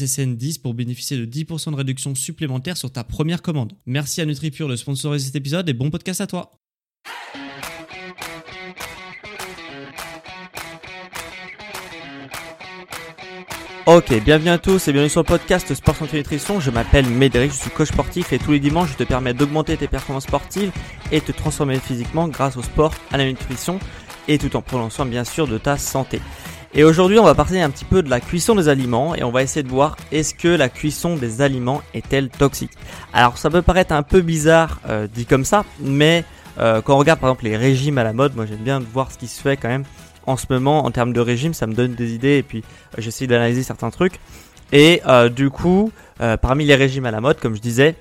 SSN10 0.00 0.60
pour 0.60 0.74
bénéficier 0.74 1.16
de 1.16 1.26
10% 1.26 1.72
de 1.72 1.76
réduction 1.76 2.14
supplémentaire 2.14 2.76
sur 2.76 2.90
ta 2.90 3.04
première 3.04 3.42
commande. 3.42 3.72
Merci 3.86 4.20
à 4.20 4.26
NutriPure 4.26 4.68
de 4.68 4.76
sponsoriser 4.76 5.26
cet 5.26 5.36
épisode 5.36 5.68
et 5.68 5.74
bon 5.74 5.90
podcast 5.90 6.20
à 6.20 6.26
toi. 6.26 6.52
Ok, 13.86 14.12
bienvenue 14.22 14.50
à 14.50 14.58
tous 14.58 14.86
et 14.86 14.92
bienvenue 14.92 15.10
sur 15.10 15.22
le 15.22 15.26
podcast 15.26 15.74
Sport 15.74 15.96
Santé 15.96 16.18
Nutrition. 16.18 16.60
Je 16.60 16.70
m'appelle 16.70 17.06
Médéric, 17.08 17.50
je 17.50 17.56
suis 17.56 17.70
coach 17.70 17.88
sportif 17.88 18.32
et 18.32 18.38
tous 18.38 18.52
les 18.52 18.60
dimanches 18.60 18.90
je 18.92 18.96
te 18.98 19.04
permets 19.04 19.34
d'augmenter 19.34 19.76
tes 19.76 19.88
performances 19.88 20.24
sportives 20.24 20.70
et 21.10 21.20
te 21.20 21.32
transformer 21.32 21.80
physiquement 21.80 22.28
grâce 22.28 22.56
au 22.56 22.62
sport, 22.62 22.94
à 23.10 23.16
la 23.16 23.24
nutrition 23.24 23.80
et 24.28 24.38
tout 24.38 24.54
en 24.54 24.62
prenant 24.62 24.90
soin 24.90 25.06
bien 25.06 25.24
sûr 25.24 25.48
de 25.48 25.58
ta 25.58 25.76
santé. 25.76 26.20
Et 26.72 26.84
aujourd'hui, 26.84 27.18
on 27.18 27.24
va 27.24 27.34
parler 27.34 27.60
un 27.60 27.68
petit 27.68 27.84
peu 27.84 28.00
de 28.00 28.08
la 28.08 28.20
cuisson 28.20 28.54
des 28.54 28.68
aliments 28.68 29.16
et 29.16 29.24
on 29.24 29.32
va 29.32 29.42
essayer 29.42 29.64
de 29.64 29.68
voir 29.68 29.96
est-ce 30.12 30.34
que 30.34 30.46
la 30.46 30.68
cuisson 30.68 31.16
des 31.16 31.42
aliments 31.42 31.82
est-elle 31.94 32.28
toxique. 32.28 32.70
Alors, 33.12 33.38
ça 33.38 33.50
peut 33.50 33.62
paraître 33.62 33.92
un 33.92 34.04
peu 34.04 34.20
bizarre 34.20 34.80
euh, 34.88 35.08
dit 35.12 35.26
comme 35.26 35.44
ça, 35.44 35.64
mais 35.80 36.24
euh, 36.58 36.80
quand 36.80 36.94
on 36.94 36.98
regarde 36.98 37.18
par 37.18 37.30
exemple 37.30 37.46
les 37.46 37.56
régimes 37.56 37.98
à 37.98 38.04
la 38.04 38.12
mode, 38.12 38.36
moi 38.36 38.46
j'aime 38.46 38.58
bien 38.58 38.78
voir 38.78 39.10
ce 39.10 39.18
qui 39.18 39.26
se 39.26 39.40
fait 39.40 39.56
quand 39.56 39.68
même 39.68 39.82
en 40.26 40.36
ce 40.36 40.46
moment 40.48 40.84
en 40.84 40.92
termes 40.92 41.12
de 41.12 41.20
régime, 41.20 41.54
ça 41.54 41.66
me 41.66 41.74
donne 41.74 41.94
des 41.94 42.14
idées 42.14 42.36
et 42.36 42.44
puis 42.44 42.58
euh, 42.60 43.00
j'essaie 43.00 43.26
d'analyser 43.26 43.64
certains 43.64 43.90
trucs. 43.90 44.20
Et 44.72 45.02
du 45.34 45.50
coup, 45.50 45.90
parmi 46.40 46.64
les 46.64 46.76
régimes 46.76 47.04
à 47.04 47.10
la 47.10 47.20
mode, 47.20 47.40
comme 47.40 47.56
je 47.56 47.60
disais, 47.60 47.96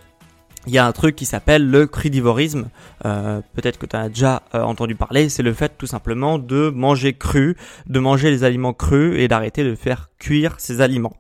il 0.70 0.74
y 0.74 0.78
a 0.78 0.86
un 0.86 0.92
truc 0.92 1.16
qui 1.16 1.26
s'appelle 1.26 1.68
le 1.68 1.88
crudivorisme. 1.88 2.70
Euh, 3.04 3.42
Peut-être 3.56 3.80
que 3.80 3.88
tu 3.88 3.96
as 3.96 4.08
déjà 4.08 4.44
euh, 4.54 4.62
entendu 4.62 4.94
parler. 4.94 5.28
C'est 5.28 5.42
le 5.42 5.54
fait 5.54 5.76
tout 5.80 5.88
simplement 5.88 6.38
de 6.38 6.70
manger 6.70 7.14
cru, 7.14 7.58
de 7.88 8.00
manger 8.00 8.30
les 8.30 8.44
aliments 8.44 8.74
crus 8.74 9.18
et 9.18 9.28
d'arrêter 9.28 9.64
de 9.64 9.74
faire 9.74 10.12
cuire 10.20 10.56
ces 10.60 10.82
aliments. 10.82 11.16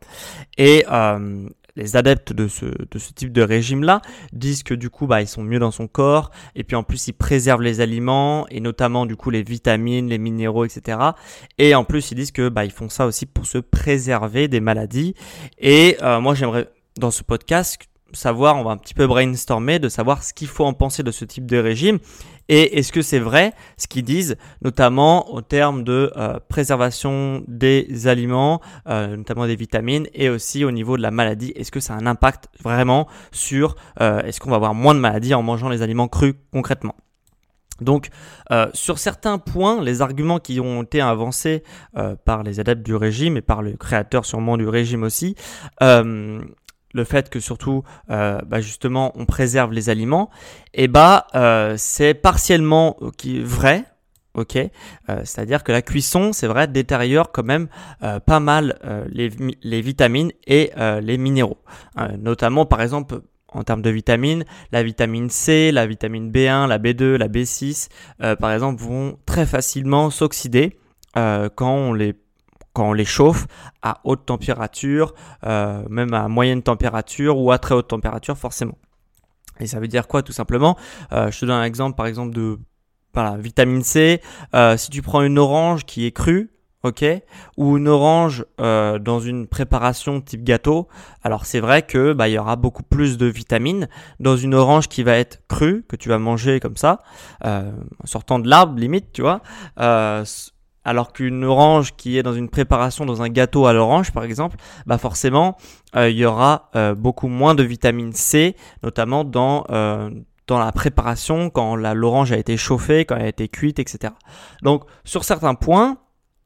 Et 0.59 0.85
euh, 0.91 1.49
les 1.75 1.95
adeptes 1.95 2.31
de 2.31 2.47
ce, 2.47 2.65
type 3.15 3.33
de 3.33 3.41
régime-là 3.41 4.03
disent 4.33 4.61
que 4.61 4.75
du 4.75 4.91
coup, 4.91 5.07
bah, 5.07 5.19
ils 5.23 5.27
sont 5.27 5.41
mieux 5.41 5.57
dans 5.57 5.71
son 5.71 5.87
corps. 5.87 6.29
Et 6.53 6.63
puis 6.63 6.75
en 6.75 6.83
plus, 6.83 7.07
ils 7.07 7.13
préservent 7.13 7.63
les 7.63 7.81
aliments 7.81 8.45
et 8.49 8.59
notamment 8.59 9.07
du 9.07 9.15
coup 9.15 9.31
les 9.31 9.41
vitamines, 9.41 10.09
les 10.09 10.19
minéraux, 10.19 10.63
etc. 10.63 10.99
Et 11.57 11.73
en 11.73 11.85
plus, 11.85 12.11
ils 12.11 12.15
disent 12.15 12.31
que 12.31 12.49
bah, 12.49 12.65
ils 12.65 12.71
font 12.71 12.89
ça 12.89 13.07
aussi 13.07 13.25
pour 13.25 13.47
se 13.47 13.57
préserver 13.57 14.47
des 14.47 14.59
maladies. 14.59 15.15
Et 15.57 15.97
euh, 16.03 16.19
moi, 16.21 16.35
j'aimerais 16.35 16.69
dans 16.99 17.09
ce 17.09 17.23
podcast 17.23 17.79
savoir, 18.13 18.57
on 18.57 18.63
va 18.63 18.71
un 18.71 18.77
petit 18.77 18.93
peu 18.93 19.07
brainstormer, 19.07 19.79
de 19.79 19.89
savoir 19.89 20.23
ce 20.23 20.33
qu'il 20.33 20.47
faut 20.47 20.65
en 20.65 20.73
penser 20.73 21.03
de 21.03 21.11
ce 21.11 21.25
type 21.25 21.45
de 21.45 21.57
régime 21.57 21.99
et 22.49 22.79
est-ce 22.79 22.91
que 22.91 23.03
c'est 23.03 23.19
vrai 23.19 23.53
ce 23.77 23.87
qu'ils 23.87 24.03
disent, 24.03 24.35
notamment 24.63 25.31
au 25.31 25.41
terme 25.41 25.83
de 25.83 26.11
euh, 26.17 26.39
préservation 26.49 27.43
des 27.47 28.07
aliments, 28.07 28.59
euh, 28.87 29.15
notamment 29.15 29.45
des 29.45 29.55
vitamines, 29.55 30.07
et 30.13 30.29
aussi 30.29 30.65
au 30.65 30.71
niveau 30.71 30.97
de 30.97 31.03
la 31.03 31.11
maladie? 31.11 31.53
Est-ce 31.55 31.71
que 31.71 31.79
ça 31.79 31.93
a 31.93 31.97
un 31.97 32.07
impact 32.07 32.49
vraiment 32.61 33.07
sur 33.31 33.75
euh, 34.01 34.21
est-ce 34.23 34.39
qu'on 34.39 34.49
va 34.49 34.55
avoir 34.55 34.73
moins 34.73 34.95
de 34.95 34.99
maladies 34.99 35.35
en 35.35 35.43
mangeant 35.43 35.69
les 35.69 35.83
aliments 35.83 36.07
crus 36.07 36.33
concrètement? 36.51 36.95
Donc, 37.81 38.09
sur 38.73 38.99
certains 38.99 39.37
points, 39.37 39.81
les 39.81 40.01
arguments 40.01 40.39
qui 40.39 40.59
ont 40.59 40.83
été 40.83 40.99
avancés 40.99 41.63
par 42.25 42.43
les 42.43 42.59
adeptes 42.59 42.83
du 42.83 42.93
régime 42.93 43.37
et 43.37 43.41
par 43.41 43.61
le 43.61 43.77
créateur 43.77 44.25
sûrement 44.25 44.57
du 44.57 44.67
régime 44.67 45.03
aussi, 45.03 45.35
le 46.93 47.03
fait 47.03 47.29
que 47.29 47.39
surtout 47.39 47.83
euh, 48.09 48.39
bah 48.45 48.61
justement 48.61 49.11
on 49.15 49.25
préserve 49.25 49.71
les 49.73 49.89
aliments, 49.89 50.29
et 50.73 50.83
eh 50.83 50.87
bah 50.87 51.27
euh, 51.35 51.75
c'est 51.77 52.13
partiellement 52.13 52.97
vrai. 53.43 53.85
Ok, 54.35 54.55
euh, 54.55 54.67
c'est-à-dire 55.25 55.63
que 55.63 55.71
la 55.71 55.81
cuisson, 55.81 56.33
c'est 56.33 56.45
vrai, 56.45 56.67
détériore 56.67 57.31
quand 57.31 57.43
même 57.43 57.67
pas 57.99 58.39
mal 58.39 58.79
les, 59.11 59.31
les, 59.63 59.81
vitamines 59.81 60.31
et 60.45 60.71
les 61.01 61.17
minéraux. 61.17 61.57
notamment, 62.19 62.65
par 62.65 62.81
exemple, 62.81 63.21
en 63.47 63.63
termes 63.63 63.81
de 63.81 63.89
vitamines, 63.89 64.45
la 64.71 64.83
vitamine 64.83 65.31
C, 65.31 65.71
la 65.71 65.87
vitamine 65.87 66.31
B1, 66.31 66.67
la 66.67 66.77
B2, 66.77 67.15
la 67.15 67.27
B6, 67.27 67.89
par 68.37 68.51
exemple, 68.51 68.81
vont 68.81 69.17
très 69.25 69.47
facilement 69.47 70.11
s'oxyder 70.11 70.77
quand 71.15 71.73
on 71.73 71.93
les 71.93 72.13
quand 72.73 72.89
on 72.89 72.93
les 72.93 73.05
chauffe 73.05 73.47
à 73.81 73.99
haute 74.03 74.25
température, 74.25 75.13
euh, 75.45 75.83
même 75.89 76.13
à 76.13 76.27
moyenne 76.27 76.61
température 76.61 77.37
ou 77.37 77.51
à 77.51 77.57
très 77.57 77.75
haute 77.75 77.87
température 77.87 78.37
forcément. 78.37 78.77
Et 79.59 79.67
ça 79.67 79.79
veut 79.79 79.87
dire 79.87 80.07
quoi 80.07 80.21
tout 80.21 80.31
simplement? 80.31 80.77
Euh, 81.11 81.31
Je 81.31 81.39
te 81.39 81.45
donne 81.45 81.57
un 81.57 81.63
exemple 81.63 81.95
par 81.95 82.05
exemple 82.05 82.33
de 82.33 82.57
voilà, 83.13 83.37
vitamine 83.37 83.83
C. 83.83 84.21
Euh, 84.53 84.77
si 84.77 84.89
tu 84.89 85.01
prends 85.01 85.23
une 85.23 85.39
orange 85.39 85.83
qui 85.85 86.05
est 86.05 86.11
crue, 86.11 86.51
ok, 86.83 87.03
ou 87.57 87.77
une 87.77 87.89
orange 87.89 88.45
dans 88.57 89.19
une 89.19 89.47
préparation 89.47 90.21
type 90.21 90.43
gâteau, 90.43 90.87
alors 91.23 91.45
c'est 91.45 91.59
vrai 91.59 91.81
que 91.81 92.13
bah 92.13 92.29
il 92.29 92.33
y 92.33 92.37
aura 92.37 92.55
beaucoup 92.55 92.83
plus 92.83 93.17
de 93.17 93.25
vitamines 93.25 93.89
dans 94.21 94.37
une 94.37 94.53
orange 94.53 94.87
qui 94.87 95.03
va 95.03 95.17
être 95.17 95.41
crue 95.49 95.83
que 95.89 95.97
tu 95.97 96.07
vas 96.07 96.19
manger 96.19 96.61
comme 96.61 96.77
ça, 96.77 97.01
sortant 98.05 98.39
de 98.39 98.47
l'arbre 98.47 98.79
limite, 98.79 99.11
tu 99.11 99.21
vois 99.21 99.41
alors 100.83 101.13
qu'une 101.13 101.43
orange 101.43 101.95
qui 101.95 102.17
est 102.17 102.23
dans 102.23 102.33
une 102.33 102.49
préparation 102.49 103.05
dans 103.05 103.21
un 103.21 103.29
gâteau 103.29 103.65
à 103.65 103.73
l'orange 103.73 104.11
par 104.11 104.23
exemple, 104.23 104.57
bah 104.85 104.97
forcément 104.97 105.57
euh, 105.95 106.09
il 106.09 106.17
y 106.17 106.25
aura 106.25 106.69
euh, 106.75 106.95
beaucoup 106.95 107.27
moins 107.27 107.55
de 107.55 107.63
vitamine 107.63 108.13
C, 108.13 108.55
notamment 108.83 109.23
dans 109.23 109.65
euh, 109.69 110.09
dans 110.47 110.59
la 110.59 110.71
préparation 110.71 111.49
quand 111.49 111.75
l'orange 111.75 112.31
a 112.31 112.37
été 112.37 112.57
chauffée, 112.57 113.05
quand 113.05 113.15
elle 113.17 113.25
a 113.25 113.27
été 113.27 113.47
cuite, 113.49 113.77
etc. 113.77 114.13
Donc 114.63 114.83
sur 115.03 115.23
certains 115.23 115.53
points, 115.53 115.97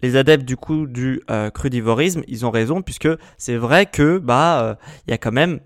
les 0.01 0.17
adeptes 0.17 0.43
du 0.43 0.57
coup 0.57 0.87
du 0.87 1.21
crudivorisme, 1.53 2.21
ils 2.27 2.45
ont 2.45 2.51
raison 2.51 2.81
puisque 2.81 3.07
c'est 3.37 3.55
vrai 3.55 3.85
que 3.85 4.17
bah 4.17 4.77
il 5.07 5.11
y 5.11 5.13
a 5.13 5.17
quand 5.17 5.31
même 5.31 5.61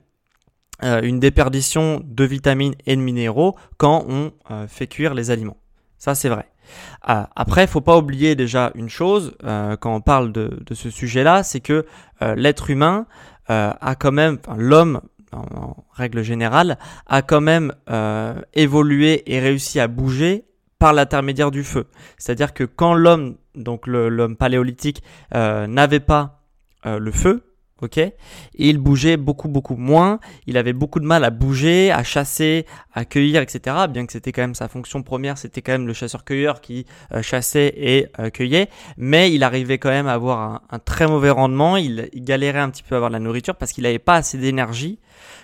une 0.83 1.19
déperdition 1.19 1.99
de 2.05 2.23
vitamines 2.25 2.75
et 2.85 2.95
de 2.95 3.01
minéraux 3.01 3.55
quand 3.77 4.05
on 4.07 4.31
fait 4.67 4.85
cuire 4.85 5.15
les 5.15 5.31
aliments. 5.31 5.57
Ça 5.97 6.13
c'est 6.13 6.29
vrai. 6.29 6.45
Euh, 7.09 7.23
après, 7.35 7.63
il 7.63 7.67
faut 7.67 7.81
pas 7.81 7.97
oublier 7.97 8.35
déjà 8.35 8.71
une 8.75 8.89
chose 8.89 9.35
euh, 9.43 9.75
quand 9.77 9.95
on 9.95 10.01
parle 10.01 10.31
de, 10.31 10.59
ce 10.71 10.89
sujet-là, 10.89 11.43
c'est 11.43 11.59
que 11.59 11.85
euh, 12.21 12.35
l'être 12.35 12.69
humain 12.69 13.05
a 13.49 13.95
quand 13.97 14.11
même, 14.11 14.39
l'homme 14.57 14.99
en, 15.31 15.85
règle 15.93 16.21
générale, 16.21 16.77
a 17.05 17.21
quand 17.21 17.39
même 17.39 17.71
évolué 18.53 19.23
et 19.25 19.39
réussi 19.39 19.79
à 19.79 19.87
bouger 19.87 20.43
par 20.79 20.91
l'intermédiaire 20.91 21.49
du 21.49 21.63
feu. 21.63 21.87
C'est-à-dire 22.17 22.53
que 22.53 22.65
quand 22.65 22.93
l'homme, 22.93 23.37
donc 23.55 23.87
l'homme 23.87 24.35
paléolithique, 24.35 25.01
n'avait 25.33 26.01
pas 26.01 26.41
le 26.83 27.09
feu, 27.11 27.46
ok? 27.81 27.99
Il 28.55 28.77
bougeait 28.77 29.17
beaucoup 29.17 29.47
beaucoup 29.47 29.75
moins, 29.75 30.19
il 30.45 30.57
avait 30.57 30.73
beaucoup 30.73 30.99
de 30.99 31.05
mal 31.05 31.23
à 31.23 31.29
bouger, 31.29 31.91
à 31.91 32.03
chasser, 32.03 32.65
à 32.93 33.05
cueillir, 33.05 33.41
etc. 33.41 33.75
Bien 33.89 34.05
que 34.05 34.13
c'était 34.13 34.31
quand 34.31 34.41
même 34.41 34.55
sa 34.55 34.67
fonction 34.67 35.03
première, 35.03 35.37
c'était 35.37 35.61
quand 35.61 35.71
même 35.73 35.87
le 35.87 35.93
chasseur-cueilleur 35.93 36.61
qui 36.61 36.85
euh, 37.13 37.21
chassait 37.21 37.73
et 37.75 38.07
euh, 38.19 38.29
cueillait, 38.29 38.69
mais 38.97 39.31
il 39.31 39.43
arrivait 39.43 39.77
quand 39.77 39.89
même 39.89 40.07
à 40.07 40.13
avoir 40.13 40.61
un, 40.69 40.79
très 40.79 41.07
mauvais 41.07 41.29
rendement, 41.29 41.77
il, 41.77 42.09
galérait 42.15 42.59
un 42.59 42.69
petit 42.69 42.83
peu 42.83 42.95
à 42.95 42.97
avoir 42.97 43.11
la 43.11 43.19
nourriture 43.19 43.55
parce 43.55 43.71
qu'il 43.71 43.83
n'avait 43.83 43.99
pas 43.99 44.15
assez 44.15 44.37
d'énergie, 44.37 44.99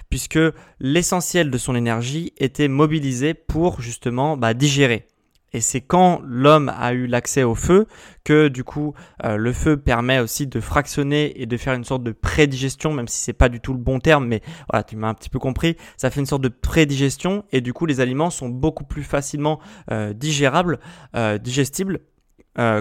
puisque 0.09 0.39
l'essentiel 0.79 1.49
de 1.49 1.57
son 1.57 1.75
énergie 1.75 2.33
était 2.37 2.67
mobilisé 2.67 3.33
pour 3.33 3.81
justement 3.81 4.37
bah, 4.37 4.53
digérer. 4.53 5.07
Et 5.53 5.61
c'est 5.61 5.81
quand 5.81 6.21
l'homme 6.25 6.71
a 6.75 6.93
eu 6.93 7.05
l'accès 7.05 7.43
au 7.43 7.55
feu 7.55 7.87
que 8.23 8.47
du 8.47 8.63
coup 8.63 8.93
euh, 9.23 9.37
le 9.37 9.53
feu 9.53 9.77
permet 9.77 10.19
aussi 10.19 10.47
de 10.47 10.59
fractionner 10.59 11.39
et 11.41 11.45
de 11.45 11.57
faire 11.57 11.73
une 11.73 11.83
sorte 11.83 12.03
de 12.03 12.11
prédigestion, 12.11 12.91
même 12.91 13.07
si 13.07 13.17
c'est 13.17 13.33
pas 13.33 13.49
du 13.49 13.59
tout 13.59 13.73
le 13.73 13.79
bon 13.79 13.99
terme, 13.99 14.25
mais 14.25 14.41
voilà, 14.69 14.83
tu 14.83 14.95
m'as 14.95 15.09
un 15.09 15.13
petit 15.13 15.29
peu 15.29 15.39
compris. 15.39 15.77
Ça 15.97 16.09
fait 16.09 16.19
une 16.19 16.25
sorte 16.25 16.41
de 16.41 16.49
prédigestion 16.49 17.45
et 17.51 17.61
du 17.61 17.71
coup 17.71 17.85
les 17.85 17.99
aliments 18.01 18.31
sont 18.31 18.49
beaucoup 18.49 18.83
plus 18.83 19.03
facilement 19.03 19.59
euh, 19.91 20.13
digérables, 20.13 20.79
euh, 21.15 21.37
digestibles 21.37 21.99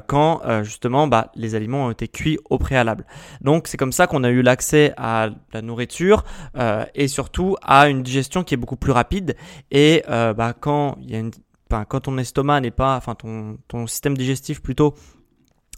quand 0.06 0.42
justement 0.64 1.06
bah, 1.06 1.32
les 1.34 1.54
aliments 1.54 1.86
ont 1.86 1.90
été 1.90 2.06
cuits 2.06 2.38
au 2.50 2.58
préalable. 2.58 3.06
Donc 3.40 3.68
c'est 3.68 3.78
comme 3.78 3.92
ça 3.92 4.06
qu'on 4.06 4.22
a 4.22 4.28
eu 4.28 4.42
l'accès 4.42 4.92
à 4.98 5.30
la 5.54 5.62
nourriture 5.62 6.24
et 6.94 7.08
surtout 7.08 7.56
à 7.62 7.88
une 7.88 8.02
digestion 8.02 8.44
qui 8.44 8.52
est 8.52 8.58
beaucoup 8.58 8.76
plus 8.76 8.92
rapide. 8.92 9.34
Et 9.70 10.02
bah, 10.06 10.52
quand 10.60 10.98
il 11.00 11.10
y 11.10 11.16
a 11.16 11.20
une 11.20 11.30
quand 11.88 12.00
ton 12.00 12.18
estomac 12.18 12.60
n'est 12.60 12.70
pas, 12.70 12.96
enfin 12.96 13.14
ton, 13.14 13.86
système 13.86 14.16
digestif 14.16 14.62
plutôt 14.62 14.94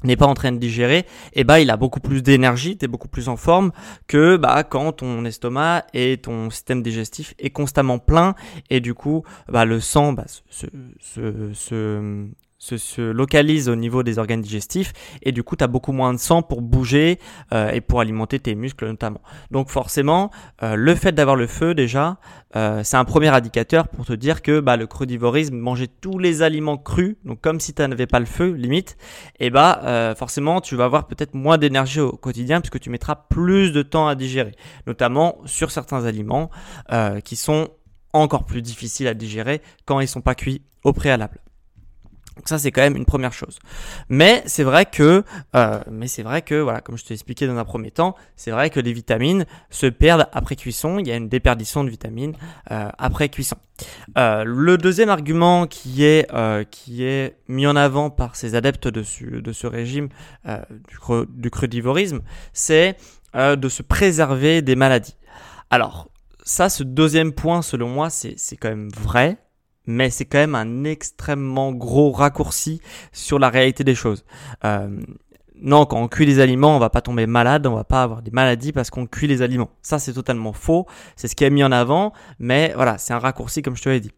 n'est 0.02 0.16
pas 0.16 0.26
en 0.26 0.34
train 0.34 0.52
de 0.52 0.58
digérer, 0.58 0.98
et 0.98 1.06
eh 1.40 1.44
bah 1.44 1.60
il 1.60 1.70
a 1.70 1.78
beaucoup 1.78 2.00
plus 2.00 2.22
d'énergie, 2.22 2.76
tu 2.76 2.84
es 2.84 2.88
beaucoup 2.88 3.08
plus 3.08 3.30
en 3.30 3.36
forme 3.36 3.72
que 4.06 4.36
bah 4.36 4.62
quand 4.62 4.92
ton 4.92 5.24
estomac 5.24 5.86
et 5.94 6.18
ton 6.18 6.50
système 6.50 6.82
digestif 6.82 7.34
est 7.38 7.48
constamment 7.48 7.98
plein. 7.98 8.34
Et 8.68 8.80
du 8.80 8.92
coup 8.92 9.24
bah 9.48 9.64
le 9.64 9.80
sang 9.80 10.12
bah, 10.12 10.26
se, 10.26 10.66
se, 11.00 11.52
se, 11.54 12.28
se, 12.64 13.00
localise 13.00 13.68
au 13.68 13.76
niveau 13.76 14.02
des 14.02 14.18
organes 14.18 14.40
digestifs 14.40 14.92
et 15.22 15.32
du 15.32 15.42
coup 15.42 15.56
tu 15.56 15.64
as 15.64 15.66
beaucoup 15.66 15.92
moins 15.92 16.12
de 16.12 16.18
sang 16.18 16.42
pour 16.42 16.62
bouger 16.62 17.18
euh, 17.52 17.70
et 17.70 17.80
pour 17.80 18.00
alimenter 18.00 18.38
tes 18.38 18.54
muscles 18.54 18.86
notamment. 18.86 19.20
Donc 19.50 19.68
forcément 19.68 20.30
euh, 20.62 20.74
le 20.74 20.94
fait 20.94 21.12
d'avoir 21.12 21.36
le 21.36 21.46
feu 21.46 21.74
déjà 21.74 22.18
euh, 22.56 22.82
c'est 22.84 22.96
un 22.96 23.04
premier 23.04 23.28
indicateur 23.28 23.88
pour 23.88 24.06
te 24.06 24.12
dire 24.12 24.40
que 24.40 24.60
bah, 24.60 24.76
le 24.76 24.86
crudivorisme, 24.86 25.56
manger 25.56 25.88
tous 25.88 26.18
les 26.18 26.42
aliments 26.42 26.78
crus, 26.78 27.16
donc 27.24 27.40
comme 27.40 27.60
si 27.60 27.74
tu 27.74 27.82
n'avais 27.82 28.06
pas 28.06 28.20
le 28.20 28.26
feu 28.26 28.52
limite, 28.52 28.96
et 29.40 29.50
bah 29.50 30.14
forcément 30.16 30.60
tu 30.60 30.76
vas 30.76 30.84
avoir 30.84 31.08
peut-être 31.08 31.34
moins 31.34 31.58
d'énergie 31.58 32.00
au 32.00 32.12
quotidien 32.12 32.60
puisque 32.60 32.78
tu 32.78 32.90
mettras 32.90 33.16
plus 33.28 33.72
de 33.72 33.82
temps 33.82 34.06
à 34.06 34.14
digérer, 34.14 34.52
notamment 34.86 35.38
sur 35.46 35.72
certains 35.72 36.04
aliments 36.04 36.50
qui 37.24 37.34
sont 37.34 37.70
encore 38.12 38.44
plus 38.44 38.62
difficiles 38.62 39.08
à 39.08 39.14
digérer 39.14 39.60
quand 39.84 39.98
ils 40.00 40.08
sont 40.08 40.22
pas 40.22 40.36
cuits 40.36 40.62
au 40.84 40.92
préalable. 40.92 41.40
Donc 42.36 42.48
ça 42.48 42.58
c'est 42.58 42.70
quand 42.72 42.82
même 42.82 42.96
une 42.96 43.04
première 43.04 43.32
chose. 43.32 43.58
Mais 44.08 44.42
c'est 44.46 44.64
vrai 44.64 44.86
que, 44.86 45.22
euh, 45.54 45.80
mais 45.90 46.08
c'est 46.08 46.22
vrai 46.22 46.42
que 46.42 46.54
voilà, 46.54 46.80
comme 46.80 46.98
je 46.98 47.04
t'ai 47.04 47.14
expliqué 47.14 47.46
dans 47.46 47.56
un 47.56 47.64
premier 47.64 47.90
temps, 47.90 48.16
c'est 48.36 48.50
vrai 48.50 48.70
que 48.70 48.80
les 48.80 48.92
vitamines 48.92 49.46
se 49.70 49.86
perdent 49.86 50.26
après 50.32 50.56
cuisson. 50.56 50.98
Il 50.98 51.06
y 51.06 51.12
a 51.12 51.16
une 51.16 51.28
déperdition 51.28 51.84
de 51.84 51.90
vitamines 51.90 52.34
euh, 52.70 52.88
après 52.98 53.28
cuisson. 53.28 53.56
Euh, 54.18 54.44
le 54.44 54.78
deuxième 54.78 55.08
argument 55.08 55.66
qui 55.66 56.04
est 56.04 56.28
qui 56.70 57.04
est 57.04 57.36
mis 57.48 57.66
en 57.66 57.76
avant 57.76 58.10
par 58.10 58.36
ces 58.36 58.54
adeptes 58.54 58.88
de 58.88 59.02
ce, 59.02 59.24
de 59.24 59.52
ce 59.52 59.66
régime 59.66 60.08
du, 60.44 60.98
du 61.28 61.50
crudivorisme, 61.50 62.20
c'est 62.52 62.96
de 63.34 63.68
se 63.68 63.82
préserver 63.82 64.62
des 64.62 64.76
maladies. 64.76 65.16
Alors 65.70 66.08
ça, 66.44 66.68
ce 66.68 66.82
deuxième 66.82 67.32
point, 67.32 67.62
selon 67.62 67.88
moi, 67.88 68.10
c'est 68.10 68.56
quand 68.56 68.68
même 68.68 68.90
vrai 68.90 69.38
mais 69.86 70.10
c'est 70.10 70.24
quand 70.24 70.38
même 70.38 70.54
un 70.54 70.84
extrêmement 70.84 71.72
gros 71.72 72.12
raccourci 72.12 72.80
sur 73.12 73.38
la 73.38 73.50
réalité 73.50 73.84
des 73.84 73.94
choses. 73.94 74.24
Euh, 74.64 74.88
non, 75.56 75.86
quand 75.86 76.00
on 76.00 76.08
cuit 76.08 76.26
les 76.26 76.40
aliments, 76.40 76.76
on 76.76 76.78
va 76.78 76.90
pas 76.90 77.00
tomber 77.00 77.26
malade, 77.26 77.66
on 77.66 77.74
va 77.74 77.84
pas 77.84 78.02
avoir 78.02 78.22
des 78.22 78.30
maladies 78.30 78.72
parce 78.72 78.90
qu'on 78.90 79.06
cuit 79.06 79.26
les 79.26 79.40
aliments. 79.40 79.70
Ça, 79.82 79.98
c'est 79.98 80.12
totalement 80.12 80.52
faux. 80.52 80.86
C'est 81.16 81.28
ce 81.28 81.36
qui 81.36 81.44
est 81.44 81.50
mis 81.50 81.62
en 81.64 81.72
avant, 81.72 82.12
mais 82.38 82.72
voilà, 82.74 82.98
c'est 82.98 83.14
un 83.14 83.18
raccourci 83.18 83.62
comme 83.62 83.76
je 83.76 83.82
te 83.82 83.88
l'ai 83.88 84.00
dit. 84.00 84.10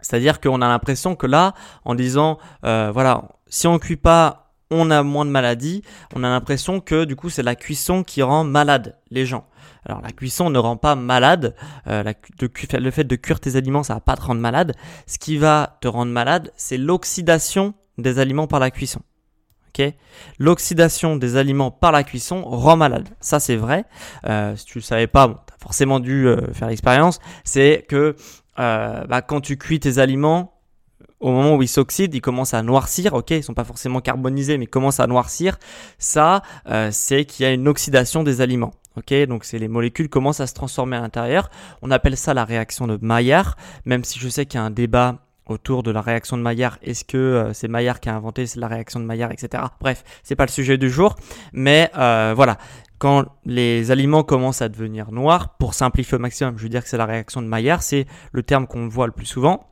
C'est-à-dire 0.00 0.40
qu'on 0.40 0.60
a 0.60 0.68
l'impression 0.68 1.16
que 1.16 1.26
là, 1.26 1.54
en 1.84 1.94
disant, 1.94 2.38
euh, 2.64 2.90
voilà, 2.92 3.28
si 3.48 3.66
on 3.66 3.78
cuit 3.78 3.96
pas, 3.96 4.43
on 4.74 4.90
a 4.90 5.02
moins 5.02 5.24
de 5.24 5.30
maladies. 5.30 5.82
On 6.14 6.24
a 6.24 6.28
l'impression 6.28 6.80
que 6.80 7.04
du 7.04 7.16
coup, 7.16 7.30
c'est 7.30 7.42
la 7.42 7.54
cuisson 7.54 8.02
qui 8.02 8.22
rend 8.22 8.44
malade 8.44 8.96
les 9.10 9.26
gens. 9.26 9.46
Alors 9.86 10.00
la 10.00 10.12
cuisson 10.12 10.50
ne 10.50 10.58
rend 10.58 10.76
pas 10.76 10.94
malade. 10.94 11.54
Euh, 11.86 12.02
le 12.40 12.90
fait 12.90 13.04
de 13.04 13.16
cuire 13.16 13.40
tes 13.40 13.56
aliments, 13.56 13.82
ça 13.82 13.94
va 13.94 14.00
pas 14.00 14.16
te 14.16 14.22
rendre 14.22 14.40
malade. 14.40 14.74
Ce 15.06 15.18
qui 15.18 15.36
va 15.36 15.76
te 15.80 15.88
rendre 15.88 16.12
malade, 16.12 16.52
c'est 16.56 16.78
l'oxydation 16.78 17.74
des 17.98 18.18
aliments 18.18 18.46
par 18.46 18.60
la 18.60 18.70
cuisson. 18.70 19.00
L'oxydation 20.38 21.16
des 21.16 21.36
aliments 21.36 21.72
par 21.72 21.90
la 21.90 22.04
cuisson 22.04 22.42
rend 22.44 22.76
malade. 22.76 23.08
Ça 23.20 23.40
c'est 23.40 23.56
vrai. 23.56 23.84
Euh, 24.24 24.54
si 24.54 24.64
tu 24.66 24.78
le 24.78 24.82
savais 24.82 25.08
pas, 25.08 25.26
bon, 25.26 25.34
as 25.34 25.60
forcément 25.60 25.98
dû 25.98 26.28
euh, 26.28 26.52
faire 26.52 26.68
l'expérience. 26.68 27.18
C'est 27.42 27.84
que 27.88 28.14
bah, 28.56 29.20
quand 29.26 29.40
tu 29.40 29.58
cuis 29.58 29.80
tes 29.80 29.98
aliments, 29.98 30.53
au 31.20 31.30
moment 31.30 31.56
où 31.56 31.62
ils 31.62 31.68
s'oxydent, 31.68 32.14
ils 32.14 32.20
commencent 32.20 32.54
à 32.54 32.62
noircir. 32.62 33.14
Ok, 33.14 33.30
ils 33.30 33.42
sont 33.42 33.54
pas 33.54 33.64
forcément 33.64 34.00
carbonisés, 34.00 34.58
mais 34.58 34.64
ils 34.64 34.68
commencent 34.68 35.00
à 35.00 35.06
noircir. 35.06 35.58
Ça, 35.98 36.42
c'est 36.90 37.24
qu'il 37.24 37.44
y 37.44 37.48
a 37.48 37.52
une 37.52 37.68
oxydation 37.68 38.22
des 38.22 38.40
aliments. 38.40 38.72
Ok, 38.96 39.12
donc 39.26 39.44
c'est 39.44 39.58
les 39.58 39.66
molécules 39.66 40.08
commencent 40.08 40.38
à 40.38 40.46
se 40.46 40.54
transformer 40.54 40.96
à 40.96 41.00
l'intérieur. 41.00 41.50
On 41.82 41.90
appelle 41.90 42.16
ça 42.16 42.32
la 42.32 42.44
réaction 42.44 42.86
de 42.86 42.96
Maillard, 43.02 43.56
même 43.84 44.04
si 44.04 44.20
je 44.20 44.28
sais 44.28 44.46
qu'il 44.46 44.60
y 44.60 44.62
a 44.62 44.64
un 44.64 44.70
débat 44.70 45.18
autour 45.46 45.82
de 45.82 45.90
la 45.90 46.00
réaction 46.00 46.36
de 46.36 46.42
Maillard. 46.42 46.78
Est-ce 46.80 47.04
que 47.04 47.18
euh, 47.18 47.52
c'est 47.52 47.66
Maillard 47.66 47.98
qui 47.98 48.08
a 48.08 48.14
inventé 48.14 48.44
la 48.54 48.68
réaction 48.68 49.00
de 49.00 49.04
Maillard, 49.04 49.32
etc. 49.32 49.64
Bref, 49.80 50.04
c'est 50.22 50.36
pas 50.36 50.46
le 50.46 50.50
sujet 50.50 50.78
du 50.78 50.90
jour, 50.90 51.16
mais 51.52 51.90
euh, 51.96 52.34
voilà. 52.36 52.56
Quand 52.98 53.24
les 53.44 53.90
aliments 53.90 54.22
commencent 54.22 54.62
à 54.62 54.68
devenir 54.68 55.10
noirs, 55.10 55.56
pour 55.58 55.74
simplifier 55.74 56.14
au 56.14 56.20
maximum, 56.20 56.56
je 56.56 56.62
veux 56.62 56.68
dire 56.68 56.82
que 56.82 56.88
c'est 56.88 56.96
la 56.96 57.04
réaction 57.04 57.42
de 57.42 57.48
Maillard, 57.48 57.82
c'est 57.82 58.06
le 58.30 58.42
terme 58.44 58.68
qu'on 58.68 58.88
voit 58.88 59.06
le 59.06 59.12
plus 59.12 59.26
souvent 59.26 59.68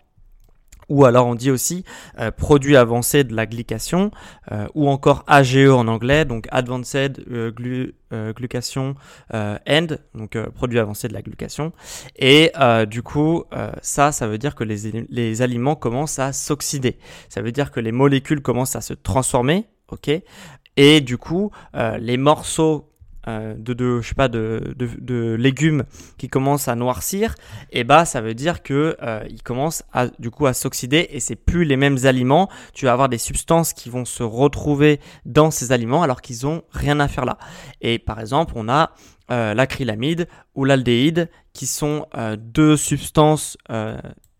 ou 0.93 1.07
alors 1.07 1.27
on 1.27 1.35
dit 1.35 1.51
aussi 1.51 1.85
euh, 2.19 2.31
produit 2.31 2.77
avancé 2.77 3.25
de 3.25 3.35
la 3.35 3.47
glycation, 3.47 4.11
euh, 4.53 4.67
ou 4.75 4.91
encore 4.91 5.25
AGE 5.27 5.69
en 5.69 5.89
anglais, 5.89 6.27
donc 6.27 6.47
Advanced 6.51 7.25
euh, 7.31 7.51
glu, 7.51 7.95
Glucation 8.37 8.95
End, 9.33 9.87
donc 10.15 10.37
produit 10.51 10.79
avancé 10.79 11.09
de 11.09 11.15
la 11.15 11.23
glucation. 11.23 11.73
Et 12.17 12.53
du 12.87 13.03
coup, 13.03 13.45
ça, 13.81 14.13
ça 14.13 14.27
veut 14.27 14.37
dire 14.37 14.55
que 14.55 14.65
les, 14.65 15.07
les 15.09 15.41
aliments 15.41 15.77
commencent 15.77 16.19
à 16.19 16.35
s'oxyder. 16.35 16.99
Ça 17.31 17.41
veut 17.41 17.53
dire 17.53 17.71
que 17.71 17.81
les 17.81 17.91
molécules 17.91 18.43
commencent 18.43 18.77
à 18.77 18.83
se 18.83 18.93
transformer, 18.93 19.65
ok? 19.91 20.11
Et 20.77 21.01
du 21.01 21.17
coup, 21.17 21.53
les 21.99 22.19
morceaux 22.19 22.92
euh, 23.29 23.55
de, 23.57 24.01
je 24.01 24.09
sais 24.09 24.15
pas, 24.15 24.29
de, 24.29 24.75
de, 24.77 25.35
légumes 25.35 25.85
qui 26.19 26.29
commencent 26.29 26.69
à 26.69 26.75
noircir, 26.75 27.35
et 27.71 27.85
bah 27.85 28.05
ça 28.05 28.21
veut 28.21 28.35
dire 28.35 28.63
que 28.63 28.97
euh, 29.03 29.23
ils 29.31 29.43
commencent 29.43 29.85
à, 29.93 30.09
du 30.19 30.31
coup 30.31 30.47
à 30.47 30.55
s'oxyder 30.55 31.07
et 31.11 31.21
c'est 31.21 31.37
plus 31.37 31.65
les 31.65 31.77
mêmes 31.77 31.99
aliments. 32.05 32.49
Tu 32.75 32.87
vas 32.87 32.93
avoir 32.93 33.09
des 33.09 33.19
substances 33.19 33.73
qui 33.73 33.91
vont 33.91 34.05
se 34.05 34.23
retrouver 34.23 35.01
dans 35.25 35.51
ces 35.51 35.73
aliments 35.73 36.03
alors 36.03 36.21
qu'ils 36.21 36.47
ont 36.47 36.63
rien 36.71 36.99
à 37.01 37.07
faire 37.07 37.25
là. 37.25 37.39
Et 37.81 37.99
par 37.99 38.19
exemple, 38.19 38.55
on 38.57 38.69
a 38.69 38.93
euh, 39.31 39.55
l'acrylamide 39.55 40.27
ou 40.55 40.65
l'aldéhyde 40.65 41.31
qui 41.53 41.67
sont 41.67 42.07
deux 42.39 42.77
substances 42.77 43.57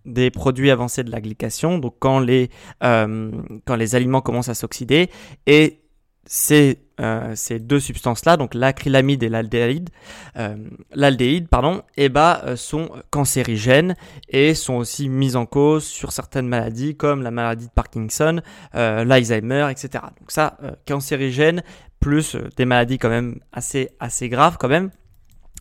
des 0.05 0.31
produits 0.31 0.71
avancés 0.71 1.05
de 1.05 1.11
la 1.11 1.21
glycation, 1.21 1.79
donc 1.79 1.97
quand 1.99 2.19
les, 2.19 2.49
quand 2.81 3.77
les 3.77 3.95
aliments 3.95 4.23
commencent 4.23 4.49
à 4.49 4.55
s'oxyder, 4.55 5.11
et 5.47 5.83
ces, 6.25 6.82
euh, 7.01 7.33
ces 7.35 7.59
deux 7.59 7.81
substances-là, 7.81 8.37
donc 8.37 8.55
l'acrylamide 8.55 9.23
et 9.23 9.29
l'aldéhyde, 9.29 9.91
euh, 10.37 10.57
l'aldéhyde, 10.93 11.49
pardon, 11.49 11.83
eh 11.97 12.09
ben, 12.09 12.41
euh, 12.45 12.57
sont 12.57 12.91
cancérigènes 13.11 13.97
et 14.29 14.55
sont 14.55 14.75
aussi 14.75 15.09
mises 15.09 15.37
en 15.37 15.47
cause 15.47 15.85
sur 15.85 16.13
certaines 16.13 16.49
maladies 16.49 16.97
comme 16.97 17.23
la 17.23 17.31
maladie 17.31 17.67
de 17.67 17.73
Parkinson, 17.73 18.41
l'Alzheimer, 18.75 19.69
etc. 19.71 20.05
Donc 20.19 20.31
ça, 20.31 20.57
cancérigène 20.87 21.63
plus 22.01 22.37
des 22.57 22.65
maladies 22.65 22.99
quand 22.99 23.09
même 23.09 23.41
assez 23.53 23.91
assez 24.01 24.29
graves 24.29 24.57
quand 24.59 24.69
même. 24.69 24.91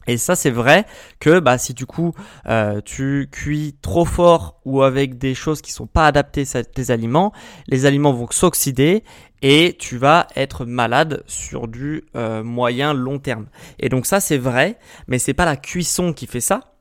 Et 0.08 0.18
ça, 0.18 0.36
c'est 0.36 0.50
vrai 0.50 0.86
que 1.20 1.40
bah, 1.40 1.58
si 1.58 1.74
du 1.74 1.86
coup 1.86 2.14
euh, 2.48 2.82
tu 2.84 3.30
cuis 3.32 3.76
trop 3.82 4.06
fort 4.06 4.60
ou 4.66 4.82
avec 4.82 5.18
des 5.18 5.36
choses 5.36 5.62
qui 5.62 5.72
sont 5.72 5.88
pas 5.88 6.08
adaptées 6.08 6.46
à 6.56 6.64
tes 6.64 6.92
aliments, 6.92 7.32
les 7.68 7.86
aliments 7.86 8.14
vont 8.14 8.28
s'oxyder 8.30 9.04
et 9.42 9.76
tu 9.78 9.98
vas 9.98 10.28
être 10.36 10.66
malade 10.66 11.24
sur 11.28 11.68
du 11.68 12.04
euh, 12.16 12.44
moyen 12.44 12.94
long 12.94 13.20
terme. 13.20 13.48
Et 13.80 13.90
donc 13.90 14.06
ça, 14.06 14.20
c'est 14.20 14.38
vrai, 14.38 14.78
mais 15.08 15.20
c'est 15.20 15.34
pas 15.34 15.46
la 15.46 15.56
cuisson 15.56 16.14
qui 16.14 16.28
fait 16.28 16.42
ça, 16.42 16.74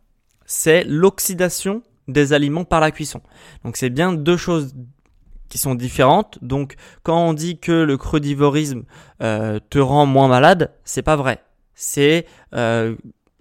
c'est 0.46 0.84
l'oxydation 0.84 1.82
des 2.08 2.32
aliments 2.32 2.64
par 2.64 2.80
la 2.80 2.90
cuisson. 2.90 3.20
Donc 3.64 3.76
c'est 3.76 3.90
bien 3.90 4.12
deux 4.12 4.36
choses 4.36 4.74
qui 5.48 5.58
sont 5.58 5.74
différentes. 5.74 6.38
Donc 6.42 6.76
quand 7.02 7.22
on 7.22 7.34
dit 7.34 7.58
que 7.58 7.72
le 7.72 7.96
crudivorisme 7.98 8.84
euh, 9.22 9.58
te 9.68 9.78
rend 9.78 10.06
moins 10.06 10.28
malade, 10.28 10.72
c'est 10.84 11.02
pas 11.02 11.16
vrai 11.16 11.42
c'est 11.80 12.26
euh, 12.54 12.94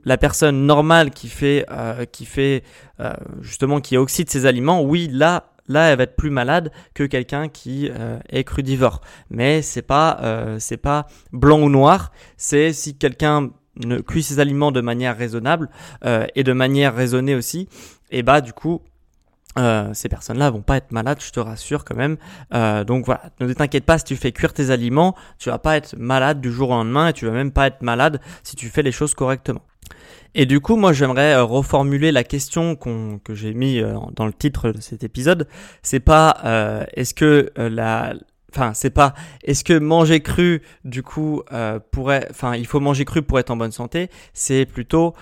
la 0.06 0.18
personne 0.18 0.66
normale 0.66 1.12
qui 1.12 1.28
fait, 1.28 1.66
euh, 1.70 2.06
qui 2.06 2.26
fait 2.26 2.64
euh, 3.02 3.14
justement 3.42 3.82
qui 3.82 3.98
oxyde 3.98 4.30
ses 4.30 4.46
aliments. 4.46 4.82
Oui, 4.82 5.10
là, 5.12 5.52
là, 5.68 5.90
elle 5.90 5.98
va 5.98 6.04
être 6.06 6.16
plus 6.16 6.30
malade 6.30 6.72
que 6.94 7.04
quelqu'un 7.04 7.50
qui 7.50 7.92
est 8.30 8.44
crudivore. 8.46 9.02
Mais 9.30 9.62
c'est 9.62 9.82
pas, 9.82 10.56
c'est 10.58 10.78
pas 10.78 11.08
blanc 11.34 11.62
ou 11.62 11.70
noir. 11.70 12.12
C'est 12.38 12.72
si 12.72 12.96
quelqu'un 12.98 13.52
ne 13.76 14.00
cuit 14.00 14.24
ses 14.24 14.40
aliments 14.40 14.72
de 14.72 14.82
manière 14.82 15.18
raisonnable 15.18 15.70
et 16.04 16.44
de 16.44 16.54
manière 16.54 16.96
raisonnée 16.96 17.36
aussi, 17.36 17.68
et 18.10 18.24
bah 18.24 18.42
du 18.42 18.54
coup 18.54 18.82
euh, 19.58 19.94
ces 19.94 20.10
personnes-là 20.10 20.52
vont 20.52 20.62
pas 20.62 20.78
être 20.78 20.92
malades, 20.92 21.20
je 21.22 21.32
te 21.32 21.40
rassure 21.40 21.84
quand 21.84 21.96
même. 21.96 22.18
Euh, 22.54 22.84
donc 22.84 23.06
voilà, 23.06 23.24
ne 23.40 23.52
t'inquiète 23.52 23.86
pas 23.86 23.98
si 23.98 24.04
tu 24.06 24.16
fais 24.16 24.32
cuire 24.32 24.54
tes 24.54 24.70
aliments, 24.70 25.16
tu 25.40 25.50
vas 25.50 25.58
pas 25.58 25.76
être 25.76 25.96
malade 25.98 26.40
du 26.40 26.52
jour 26.52 26.70
au 26.70 26.74
lendemain 26.74 27.08
et 27.08 27.14
tu 27.14 27.26
vas 27.26 27.32
même 27.32 27.52
pas 27.52 27.68
être 27.68 27.82
malade 27.82 28.22
si 28.44 28.56
tu 28.56 28.68
fais 28.68 28.84
les 28.84 28.92
choses 28.92 29.16
correctement. 29.16 29.62
Et 30.36 30.46
du 30.46 30.60
coup, 30.60 30.76
moi, 30.76 30.94
j'aimerais 30.94 31.34
euh, 31.34 31.44
reformuler 31.44 32.12
la 32.12 32.24
question 32.24 32.76
que 32.76 33.34
j'ai 33.34 33.56
mis 33.56 33.82
dans 34.16 34.28
le 34.28 34.34
titre 34.34 34.72
de 34.72 34.80
cet 34.80 35.04
épisode. 35.04 35.48
C'est 35.82 36.00
pas 36.00 36.86
est-ce 36.94 37.14
que 37.14 37.52
la 37.58 38.14
Enfin, 38.52 38.74
c'est 38.74 38.90
pas. 38.90 39.14
Est-ce 39.44 39.64
que 39.64 39.78
manger 39.78 40.22
cru, 40.22 40.64
du 40.84 41.04
coup, 41.04 41.44
pourrait. 41.92 42.28
Enfin, 42.32 42.56
il 42.56 42.66
faut 42.66 42.80
manger 42.80 43.06
cru 43.06 43.22
pour 43.22 43.38
être 43.38 43.52
en 43.52 43.58
bonne 43.58 43.72
santé. 43.72 44.10
C'est 44.34 44.66
plutôt 44.66 45.14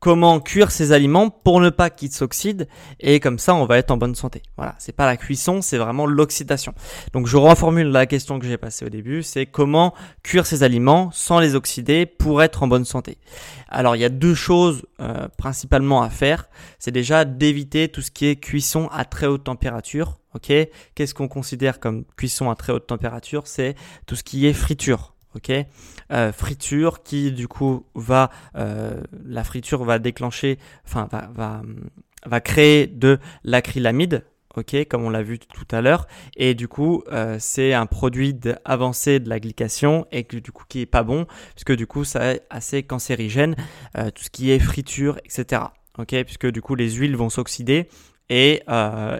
comment 0.00 0.40
cuire 0.40 0.70
ces 0.70 0.92
aliments 0.92 1.30
pour 1.30 1.60
ne 1.60 1.70
pas 1.70 1.90
qu'ils 1.90 2.12
s'oxydent 2.12 2.68
et 3.00 3.20
comme 3.20 3.38
ça 3.38 3.54
on 3.54 3.64
va 3.64 3.78
être 3.78 3.90
en 3.90 3.96
bonne 3.96 4.14
santé. 4.14 4.42
Voilà, 4.56 4.74
c'est 4.78 4.92
pas 4.92 5.06
la 5.06 5.16
cuisson, 5.16 5.62
c'est 5.62 5.78
vraiment 5.78 6.06
l'oxydation. 6.06 6.74
Donc 7.12 7.26
je 7.26 7.36
reformule 7.36 7.88
la 7.88 8.06
question 8.06 8.38
que 8.38 8.46
j'ai 8.46 8.58
passée 8.58 8.84
au 8.84 8.88
début, 8.88 9.22
c'est 9.22 9.46
comment 9.46 9.94
cuire 10.22 10.46
ces 10.46 10.62
aliments 10.62 11.10
sans 11.12 11.40
les 11.40 11.54
oxyder 11.54 12.06
pour 12.06 12.42
être 12.42 12.62
en 12.62 12.68
bonne 12.68 12.84
santé. 12.84 13.18
Alors 13.68 13.96
il 13.96 14.02
y 14.02 14.04
a 14.04 14.10
deux 14.10 14.34
choses 14.34 14.84
euh, 15.00 15.28
principalement 15.38 16.02
à 16.02 16.10
faire, 16.10 16.48
c'est 16.78 16.92
déjà 16.92 17.24
d'éviter 17.24 17.88
tout 17.88 18.02
ce 18.02 18.10
qui 18.10 18.26
est 18.26 18.36
cuisson 18.36 18.88
à 18.92 19.04
très 19.04 19.26
haute 19.26 19.44
température. 19.44 20.18
Ok, 20.34 20.52
qu'est-ce 20.94 21.14
qu'on 21.14 21.28
considère 21.28 21.80
comme 21.80 22.04
cuisson 22.16 22.50
à 22.50 22.56
très 22.56 22.70
haute 22.70 22.86
température? 22.86 23.46
C'est 23.46 23.74
tout 24.04 24.16
ce 24.16 24.22
qui 24.22 24.46
est 24.46 24.52
friture 24.52 25.15
ok 25.36 25.52
euh, 26.12 26.32
friture 26.32 27.02
qui 27.02 27.32
du 27.32 27.46
coup 27.48 27.84
va 27.94 28.30
euh, 28.56 29.00
la 29.24 29.44
friture 29.44 29.84
va 29.84 29.98
déclencher 29.98 30.58
enfin 30.84 31.08
va, 31.10 31.28
va, 31.34 31.62
va 32.24 32.40
créer 32.40 32.86
de 32.86 33.18
l'acrylamide 33.44 34.24
ok 34.56 34.86
comme 34.88 35.04
on 35.04 35.10
l'a 35.10 35.22
vu 35.22 35.38
tout 35.38 35.66
à 35.70 35.82
l'heure. 35.82 36.06
Et 36.36 36.54
du 36.54 36.68
coup 36.68 37.02
euh, 37.12 37.36
c'est 37.38 37.74
un 37.74 37.86
produit 37.86 38.38
avancé 38.64 39.20
de 39.20 39.28
la 39.28 39.38
glycation 39.38 40.06
et 40.10 40.24
que 40.24 40.38
du 40.38 40.52
coup 40.52 40.64
qui 40.68 40.80
est 40.80 40.86
pas 40.86 41.02
bon 41.02 41.26
puisque 41.54 41.76
du 41.76 41.86
coup 41.86 42.04
ça 42.04 42.32
est 42.32 42.42
assez 42.50 42.82
cancérigène 42.82 43.54
tout 43.94 44.22
ce 44.22 44.30
qui 44.30 44.50
est 44.50 44.58
friture 44.58 45.18
etc 45.24 45.62
ok 45.98 46.24
puisque 46.24 46.46
du 46.46 46.62
coup 46.62 46.74
les 46.74 46.92
huiles 46.92 47.16
vont 47.16 47.28
s'oxyder 47.28 47.88
et, 48.28 48.62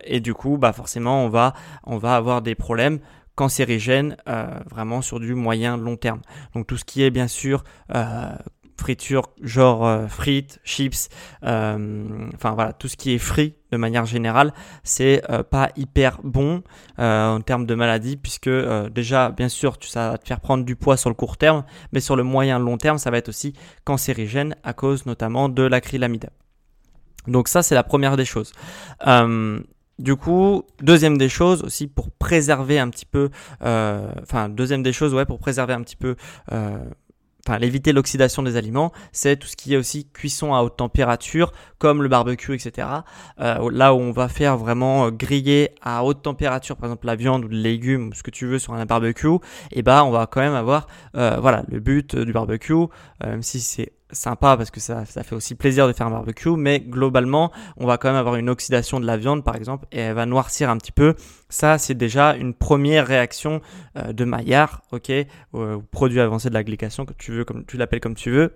et 0.04 0.20
du 0.20 0.34
coup 0.34 0.56
bah 0.56 0.72
forcément 0.72 1.24
on 1.24 1.28
va 1.28 1.52
on 1.84 1.98
va 1.98 2.16
avoir 2.16 2.40
des 2.42 2.54
problèmes 2.54 3.00
cancérigènes 3.36 4.16
euh, 4.28 4.46
vraiment 4.70 5.02
sur 5.02 5.20
du 5.20 5.34
moyen 5.34 5.76
long 5.76 5.96
terme. 5.96 6.20
Donc 6.54 6.66
tout 6.66 6.76
ce 6.76 6.84
qui 6.84 7.04
est 7.04 7.10
bien 7.10 7.28
sûr 7.28 7.62
euh, 7.94 8.30
friture 8.78 9.30
genre 9.40 9.86
euh, 9.86 10.06
frites, 10.08 10.58
chips, 10.64 11.08
enfin 11.42 12.54
voilà, 12.54 12.72
tout 12.72 12.88
ce 12.88 12.96
qui 12.96 13.12
est 13.12 13.18
frit 13.18 13.54
de 13.70 13.76
manière 13.76 14.06
générale, 14.06 14.52
c'est 14.84 15.22
pas 15.50 15.70
hyper 15.76 16.20
bon 16.24 16.62
en 16.98 17.40
termes 17.40 17.66
de 17.66 17.74
maladie 17.74 18.16
puisque 18.16 18.50
déjà 18.90 19.30
bien 19.30 19.48
sûr 19.48 19.76
ça 19.80 20.10
va 20.10 20.18
te 20.18 20.26
faire 20.26 20.40
prendre 20.40 20.64
du 20.64 20.76
poids 20.76 20.96
sur 20.96 21.10
le 21.10 21.14
court 21.14 21.36
terme, 21.36 21.64
mais 21.92 22.00
sur 22.00 22.16
le 22.16 22.22
moyen 22.22 22.58
long 22.58 22.78
terme 22.78 22.98
ça 22.98 23.10
va 23.10 23.18
être 23.18 23.28
aussi 23.28 23.54
cancérigène 23.84 24.56
à 24.62 24.72
cause 24.72 25.06
notamment 25.06 25.48
de 25.48 25.62
l'acrylamide. 25.62 26.30
Donc 27.26 27.48
ça 27.48 27.62
c'est 27.62 27.74
la 27.74 27.82
première 27.82 28.16
des 28.16 28.24
choses. 28.24 28.52
Du 29.98 30.14
coup, 30.14 30.62
deuxième 30.82 31.16
des 31.16 31.30
choses 31.30 31.62
aussi 31.62 31.86
pour 31.86 32.10
préserver 32.10 32.78
un 32.78 32.90
petit 32.90 33.06
peu, 33.06 33.30
euh, 33.62 34.10
enfin 34.22 34.50
deuxième 34.50 34.82
des 34.82 34.92
choses 34.92 35.14
ouais 35.14 35.24
pour 35.24 35.38
préserver 35.38 35.72
un 35.72 35.80
petit 35.80 35.96
peu, 35.96 36.16
euh, 36.52 36.84
enfin 37.46 37.58
éviter 37.60 37.94
l'oxydation 37.94 38.42
des 38.42 38.56
aliments, 38.58 38.92
c'est 39.12 39.38
tout 39.38 39.46
ce 39.46 39.56
qui 39.56 39.72
est 39.72 39.78
aussi 39.78 40.06
cuisson 40.12 40.52
à 40.52 40.60
haute 40.60 40.76
température 40.76 41.50
comme 41.78 42.02
le 42.02 42.10
barbecue 42.10 42.52
etc. 42.54 42.88
Euh, 43.40 43.70
là 43.70 43.94
où 43.94 43.98
on 43.98 44.12
va 44.12 44.28
faire 44.28 44.58
vraiment 44.58 45.10
griller 45.10 45.70
à 45.80 46.04
haute 46.04 46.20
température 46.20 46.76
par 46.76 46.90
exemple 46.90 47.06
la 47.06 47.16
viande 47.16 47.46
ou 47.46 47.48
le 47.48 47.56
légume 47.56 48.08
ou 48.08 48.12
ce 48.12 48.22
que 48.22 48.30
tu 48.30 48.44
veux 48.44 48.58
sur 48.58 48.74
un 48.74 48.84
barbecue, 48.84 49.28
et 49.28 49.78
eh 49.78 49.82
bah 49.82 50.04
on 50.04 50.10
va 50.10 50.26
quand 50.26 50.40
même 50.40 50.54
avoir 50.54 50.88
voilà 51.14 51.64
le 51.68 51.80
but 51.80 52.16
du 52.16 52.34
barbecue, 52.34 52.84
même 53.24 53.42
si 53.42 53.60
c'est 53.60 53.92
sympa 54.12 54.56
parce 54.56 54.70
que 54.70 54.80
ça, 54.80 55.04
ça 55.04 55.22
fait 55.22 55.34
aussi 55.34 55.54
plaisir 55.54 55.86
de 55.86 55.92
faire 55.92 56.06
un 56.06 56.10
barbecue, 56.10 56.56
mais 56.56 56.80
globalement, 56.80 57.52
on 57.76 57.86
va 57.86 57.98
quand 57.98 58.08
même 58.08 58.16
avoir 58.16 58.36
une 58.36 58.48
oxydation 58.48 59.00
de 59.00 59.06
la 59.06 59.16
viande 59.16 59.44
par 59.44 59.56
exemple 59.56 59.86
et 59.92 60.00
elle 60.00 60.14
va 60.14 60.26
noircir 60.26 60.70
un 60.70 60.76
petit 60.76 60.92
peu. 60.92 61.14
Ça, 61.48 61.78
c'est 61.78 61.94
déjà 61.94 62.34
une 62.36 62.54
première 62.54 63.06
réaction 63.06 63.60
euh, 63.96 64.12
de 64.12 64.24
Maillard, 64.24 64.82
ok, 64.92 65.12
produit 65.90 66.20
avancé 66.20 66.48
de 66.48 66.54
la 66.54 66.64
glycation, 66.64 67.04
que 67.04 67.12
tu 67.14 67.32
veux, 67.32 67.44
comme 67.44 67.64
tu 67.64 67.76
l'appelles 67.76 68.00
comme 68.00 68.14
tu 68.14 68.30
veux 68.30 68.54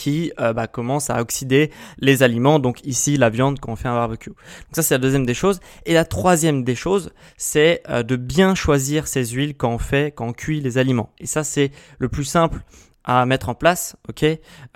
qui 0.00 0.32
euh, 0.40 0.54
bah, 0.54 0.66
commence 0.66 1.10
à 1.10 1.20
oxyder 1.20 1.70
les 1.98 2.22
aliments, 2.22 2.58
donc 2.58 2.80
ici 2.86 3.18
la 3.18 3.28
viande 3.28 3.60
quand 3.60 3.72
on 3.72 3.76
fait 3.76 3.88
un 3.88 3.94
barbecue. 3.94 4.30
Donc 4.30 4.72
ça 4.72 4.82
c'est 4.82 4.94
la 4.94 4.98
deuxième 4.98 5.26
des 5.26 5.34
choses. 5.34 5.60
Et 5.84 5.92
la 5.92 6.06
troisième 6.06 6.64
des 6.64 6.74
choses, 6.74 7.12
c'est 7.36 7.82
euh, 7.90 8.02
de 8.02 8.16
bien 8.16 8.54
choisir 8.54 9.06
ses 9.06 9.26
huiles 9.26 9.54
quand 9.54 9.70
on 9.70 9.78
fait, 9.78 10.12
quand 10.12 10.28
on 10.28 10.32
cuit 10.32 10.62
les 10.62 10.78
aliments. 10.78 11.10
Et 11.18 11.26
ça 11.26 11.44
c'est 11.44 11.70
le 11.98 12.08
plus 12.08 12.24
simple 12.24 12.62
à 13.10 13.26
mettre 13.26 13.48
en 13.48 13.54
place, 13.54 13.96
ok 14.08 14.24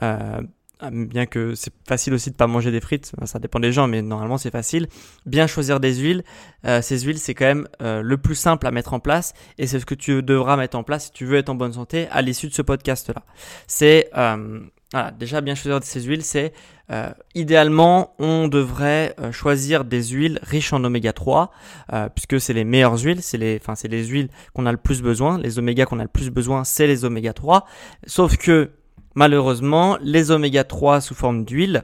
euh, 0.03 0.41
bien 0.91 1.25
que 1.25 1.55
c'est 1.55 1.73
facile 1.87 2.15
aussi 2.15 2.31
de 2.31 2.37
pas 2.37 2.49
manger 2.49 2.73
des 2.73 2.81
frites, 2.81 3.13
ça 3.25 3.39
dépend 3.39 3.61
des 3.61 3.73
gens, 3.73 3.87
mais 3.87 4.03
normalement 4.03 4.39
c'est 4.39 4.51
facile. 4.51 4.89
Bien 5.25 5.47
choisir 5.47 5.79
des 5.79 5.95
huiles, 5.95 6.25
euh, 6.67 6.83
ces 6.83 6.99
huiles 7.01 7.19
c'est 7.19 7.33
quand 7.33 7.47
même 7.47 7.69
euh, 7.81 8.03
le 8.03 8.19
plus 8.19 8.35
simple 8.35 8.67
à 8.67 8.73
mettre 8.73 8.93
en 8.93 9.01
place 9.01 9.35
et 9.57 9.69
c'est 9.69 9.79
ce 9.79 9.87
que 9.87 9.95
tu 9.95 10.23
devras 10.23 10.57
mettre 10.57 10.77
en 10.77 10.83
place 10.83 11.07
si 11.07 11.13
tu 11.13 11.25
veux 11.25 11.39
être 11.39 11.49
en 11.49 11.55
bonne 11.55 11.73
santé 11.73 12.09
à 12.11 12.23
l'issue 12.23 12.49
de 12.49 12.55
ce 12.55 12.63
podcast 12.63 13.09
là. 13.15 13.23
C'est 13.69 14.11
voilà, 14.95 15.11
déjà 15.11 15.41
bien 15.41 15.57
choisir 15.57 15.83
ces 15.83 16.03
huiles, 16.03 16.23
c'est 16.23 16.53
euh, 16.93 17.11
idéalement 17.35 18.15
on 18.21 18.47
devrait 18.47 19.17
euh, 19.19 19.33
choisir 19.33 19.85
des 19.85 20.05
huiles 20.05 20.39
riches 20.45 20.73
en 20.73 20.85
oméga 20.85 21.13
3 21.13 21.51
euh, 21.93 22.09
puisque 22.11 22.41
c'est 22.41 22.53
les 22.53 22.63
meilleures 22.63 22.97
huiles, 22.97 23.21
c'est 23.21 23.37
les, 23.37 23.59
enfin 23.61 23.75
c'est 23.75 23.89
les 23.89 24.07
huiles 24.07 24.29
qu'on 24.53 24.67
a 24.67 24.71
le 24.71 24.79
plus 24.79 25.03
besoin, 25.03 25.37
les 25.37 25.59
oméga 25.59 25.85
qu'on 25.85 25.99
a 25.99 26.05
le 26.05 26.09
plus 26.09 26.31
besoin, 26.31 26.63
c'est 26.63 26.87
les 26.87 27.05
oméga 27.05 27.33
3. 27.33 27.67
Sauf 28.07 28.37
que 28.37 28.71
malheureusement 29.17 29.99
les 30.01 30.31
oméga 30.31 30.63
3 30.63 31.01
sous 31.01 31.17
forme 31.17 31.45
d'huile, 31.45 31.83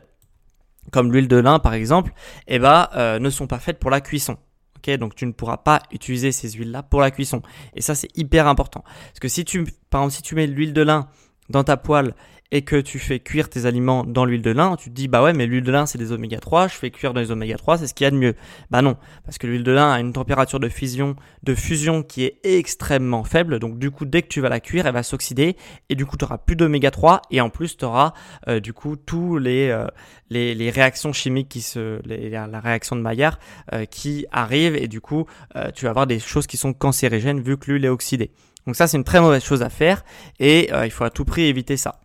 comme 0.92 1.12
l'huile 1.12 1.26
de 1.26 1.36
lin 1.36 1.58
par 1.58 1.74
exemple, 1.74 2.12
eh 2.46 2.60
ben 2.60 2.88
ne 3.18 3.30
sont 3.30 3.48
pas 3.48 3.58
faites 3.58 3.80
pour 3.80 3.90
la 3.90 4.00
cuisson. 4.00 4.36
Okay, 4.78 4.98
donc 4.98 5.16
tu 5.16 5.26
ne 5.26 5.32
pourras 5.32 5.56
pas 5.56 5.82
utiliser 5.90 6.30
ces 6.30 6.52
huiles-là 6.52 6.84
pour 6.84 7.00
la 7.00 7.10
cuisson. 7.10 7.42
Et 7.74 7.80
ça 7.80 7.96
c'est 7.96 8.16
hyper 8.16 8.46
important. 8.46 8.84
Parce 8.84 9.18
que 9.18 9.26
si 9.26 9.44
tu, 9.44 9.64
par 9.90 10.02
exemple, 10.02 10.14
si 10.14 10.22
tu 10.22 10.36
mets 10.36 10.46
l'huile 10.46 10.72
de 10.72 10.82
lin 10.82 11.08
dans 11.48 11.64
ta 11.64 11.76
poêle 11.76 12.14
et 12.52 12.62
que 12.62 12.76
tu 12.76 12.98
fais 12.98 13.20
cuire 13.20 13.48
tes 13.48 13.66
aliments 13.66 14.04
dans 14.04 14.24
l'huile 14.24 14.42
de 14.42 14.50
lin, 14.50 14.76
tu 14.76 14.90
te 14.90 14.94
dis 14.94 15.08
bah 15.08 15.22
ouais 15.22 15.32
mais 15.32 15.46
l'huile 15.46 15.64
de 15.64 15.72
lin 15.72 15.86
c'est 15.86 15.98
des 15.98 16.12
oméga 16.12 16.38
3, 16.38 16.68
je 16.68 16.74
fais 16.74 16.90
cuire 16.90 17.12
dans 17.12 17.20
les 17.20 17.30
oméga 17.30 17.56
3, 17.56 17.78
c'est 17.78 17.86
ce 17.86 17.94
qu'il 17.94 18.04
y 18.04 18.08
a 18.08 18.10
de 18.10 18.16
mieux. 18.16 18.34
Bah 18.70 18.82
non, 18.82 18.96
parce 19.24 19.38
que 19.38 19.46
l'huile 19.46 19.64
de 19.64 19.72
lin 19.72 19.90
a 19.90 20.00
une 20.00 20.12
température 20.12 20.60
de 20.60 20.68
fusion 20.68 21.16
de 21.42 21.54
fusion 21.54 22.02
qui 22.02 22.24
est 22.24 22.40
extrêmement 22.42 23.24
faible, 23.24 23.58
donc 23.58 23.78
du 23.78 23.90
coup 23.90 24.04
dès 24.04 24.22
que 24.22 24.28
tu 24.28 24.40
vas 24.40 24.48
la 24.48 24.60
cuire, 24.60 24.86
elle 24.86 24.94
va 24.94 25.02
s'oxyder 25.02 25.56
et 25.88 25.94
du 25.94 26.06
coup 26.06 26.16
tu 26.16 26.24
plus 26.46 26.56
d'oméga 26.56 26.90
3 26.90 27.22
et 27.30 27.40
en 27.40 27.50
plus 27.50 27.76
tu 27.76 27.84
auras 27.84 28.12
euh, 28.48 28.60
du 28.60 28.72
coup 28.72 28.96
tous 28.96 29.38
les, 29.38 29.68
euh, 29.68 29.86
les, 30.28 30.54
les 30.54 30.70
réactions 30.70 31.12
chimiques 31.12 31.48
qui 31.48 31.60
se 31.60 32.00
les, 32.06 32.30
la 32.30 32.60
réaction 32.60 32.96
de 32.96 33.00
Maillard 33.00 33.38
euh, 33.72 33.84
qui 33.84 34.26
arrivent 34.30 34.76
et 34.76 34.88
du 34.88 35.00
coup 35.00 35.26
tu 35.74 35.84
vas 35.84 35.90
avoir 35.90 36.06
des 36.06 36.18
choses 36.18 36.46
qui 36.46 36.56
sont 36.56 36.72
cancérigènes 36.72 37.40
vu 37.40 37.56
que 37.56 37.70
l'huile 37.70 37.84
est 37.84 37.88
oxydée. 37.88 38.30
Donc 38.66 38.76
ça 38.76 38.86
c'est 38.86 38.96
une 38.96 39.04
très 39.04 39.20
mauvaise 39.20 39.42
chose 39.42 39.62
à 39.62 39.70
faire 39.70 40.04
et 40.38 40.70
il 40.84 40.90
faut 40.90 41.04
à 41.04 41.10
tout 41.10 41.24
prix 41.24 41.42
éviter 41.42 41.76
ça. 41.76 42.00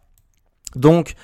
Donc, 0.75 1.15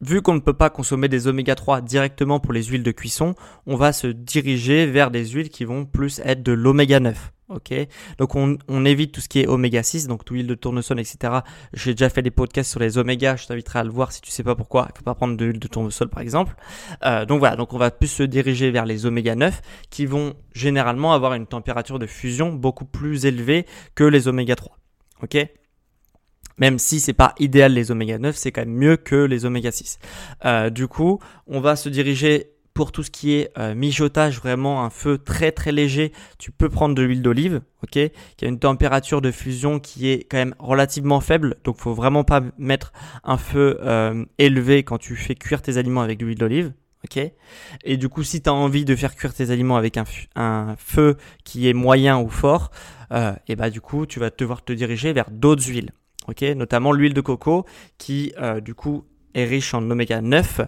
vu 0.00 0.22
qu'on 0.22 0.34
ne 0.34 0.40
peut 0.40 0.54
pas 0.54 0.70
consommer 0.70 1.08
des 1.08 1.26
oméga 1.26 1.54
3 1.54 1.80
directement 1.80 2.40
pour 2.40 2.52
les 2.52 2.64
huiles 2.64 2.82
de 2.82 2.90
cuisson, 2.90 3.34
on 3.66 3.76
va 3.76 3.92
se 3.92 4.06
diriger 4.06 4.86
vers 4.86 5.10
des 5.10 5.26
huiles 5.26 5.50
qui 5.50 5.64
vont 5.64 5.84
plus 5.84 6.20
être 6.24 6.42
de 6.42 6.52
l'oméga 6.52 7.00
9. 7.00 7.32
Ok, 7.50 7.74
donc 8.18 8.36
on, 8.36 8.84
évite 8.84 9.10
tout 9.10 9.20
ce 9.20 9.28
qui 9.28 9.40
est 9.40 9.48
oméga 9.48 9.82
6, 9.82 10.06
donc 10.06 10.22
huile 10.30 10.46
de 10.46 10.54
tournesol, 10.54 11.00
etc. 11.00 11.40
J'ai 11.72 11.94
déjà 11.94 12.08
fait 12.08 12.22
des 12.22 12.30
podcasts 12.30 12.70
sur 12.70 12.78
les 12.78 12.96
oméga, 12.96 13.34
je 13.34 13.48
t'inviterai 13.48 13.80
à 13.80 13.84
le 13.84 13.90
voir 13.90 14.12
si 14.12 14.20
tu 14.20 14.30
sais 14.30 14.44
pas 14.44 14.54
pourquoi. 14.54 14.86
Il 14.94 14.98
faut 14.98 15.02
pas 15.02 15.16
prendre 15.16 15.36
de 15.36 15.44
l'huile 15.44 15.58
de 15.58 15.66
tournesol 15.66 16.08
par 16.08 16.22
exemple. 16.22 16.54
Euh, 17.04 17.24
donc 17.26 17.40
voilà, 17.40 17.56
donc 17.56 17.72
on 17.72 17.76
va 17.76 17.90
plus 17.90 18.06
se 18.06 18.22
diriger 18.22 18.70
vers 18.70 18.86
les 18.86 19.04
oméga 19.04 19.34
9 19.34 19.62
qui 19.90 20.06
vont 20.06 20.34
généralement 20.54 21.12
avoir 21.12 21.34
une 21.34 21.48
température 21.48 21.98
de 21.98 22.06
fusion 22.06 22.52
beaucoup 22.52 22.84
plus 22.84 23.26
élevée 23.26 23.66
que 23.96 24.04
les 24.04 24.28
oméga 24.28 24.54
3. 24.54 24.78
Ok, 25.24 25.36
même 26.60 26.78
si 26.78 27.00
c'est 27.00 27.14
pas 27.14 27.34
idéal 27.38 27.72
les 27.72 27.90
oméga 27.90 28.18
9, 28.18 28.36
c'est 28.36 28.52
quand 28.52 28.60
même 28.60 28.74
mieux 28.74 28.96
que 28.96 29.16
les 29.16 29.46
oméga 29.46 29.72
6. 29.72 29.98
Euh, 30.44 30.70
du 30.70 30.86
coup, 30.86 31.18
on 31.46 31.60
va 31.60 31.74
se 31.74 31.88
diriger 31.88 32.52
pour 32.74 32.92
tout 32.92 33.02
ce 33.02 33.10
qui 33.10 33.32
est 33.32 33.50
euh, 33.58 33.74
mijotage, 33.74 34.38
vraiment 34.38 34.84
un 34.84 34.90
feu 34.90 35.18
très 35.18 35.50
très 35.50 35.72
léger, 35.72 36.12
tu 36.38 36.52
peux 36.52 36.68
prendre 36.68 36.94
de 36.94 37.02
l'huile 37.02 37.22
d'olive, 37.22 37.62
ok, 37.82 37.90
qui 37.90 38.44
a 38.44 38.48
une 38.48 38.60
température 38.60 39.20
de 39.20 39.30
fusion 39.30 39.80
qui 39.80 40.08
est 40.08 40.24
quand 40.30 40.36
même 40.36 40.54
relativement 40.58 41.20
faible, 41.20 41.56
donc 41.64 41.78
faut 41.78 41.94
vraiment 41.94 42.22
pas 42.22 42.42
mettre 42.58 42.92
un 43.24 43.38
feu 43.38 43.78
euh, 43.82 44.24
élevé 44.38 44.84
quand 44.84 44.98
tu 44.98 45.16
fais 45.16 45.34
cuire 45.34 45.62
tes 45.62 45.78
aliments 45.78 46.02
avec 46.02 46.18
de 46.18 46.26
l'huile 46.26 46.38
d'olive. 46.38 46.72
Ok? 47.02 47.18
Et 47.84 47.96
du 47.96 48.10
coup, 48.10 48.22
si 48.22 48.42
tu 48.42 48.50
as 48.50 48.52
envie 48.52 48.84
de 48.84 48.94
faire 48.94 49.16
cuire 49.16 49.32
tes 49.32 49.50
aliments 49.50 49.76
avec 49.76 49.96
un, 49.96 50.04
un 50.36 50.74
feu 50.76 51.16
qui 51.44 51.66
est 51.66 51.72
moyen 51.72 52.20
ou 52.20 52.28
fort, 52.28 52.70
et 53.48 53.56
bah 53.56 53.70
du 53.70 53.80
coup, 53.80 54.04
tu 54.04 54.20
vas 54.20 54.28
devoir 54.28 54.62
te 54.62 54.72
diriger 54.74 55.14
vers 55.14 55.30
d'autres 55.30 55.66
huiles 55.66 55.90
notamment 56.54 56.92
l'huile 56.92 57.14
de 57.14 57.20
coco 57.20 57.64
qui 57.98 58.32
euh, 58.40 58.60
du 58.60 58.74
coup 58.74 59.04
est 59.34 59.44
riche 59.44 59.74
en 59.74 59.88
oméga 59.88 60.20
9 60.20 60.62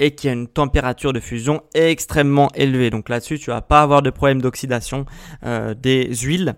et 0.00 0.14
qui 0.14 0.28
a 0.28 0.32
une 0.32 0.48
température 0.48 1.12
de 1.12 1.20
fusion 1.20 1.62
extrêmement 1.74 2.50
élevée. 2.54 2.90
Donc 2.90 3.08
là-dessus, 3.08 3.38
tu 3.38 3.50
vas 3.50 3.60
pas 3.60 3.82
avoir 3.82 4.02
de 4.02 4.10
problème 4.10 4.42
d'oxydation 4.42 5.06
euh, 5.44 5.74
des 5.74 6.12
huiles 6.14 6.56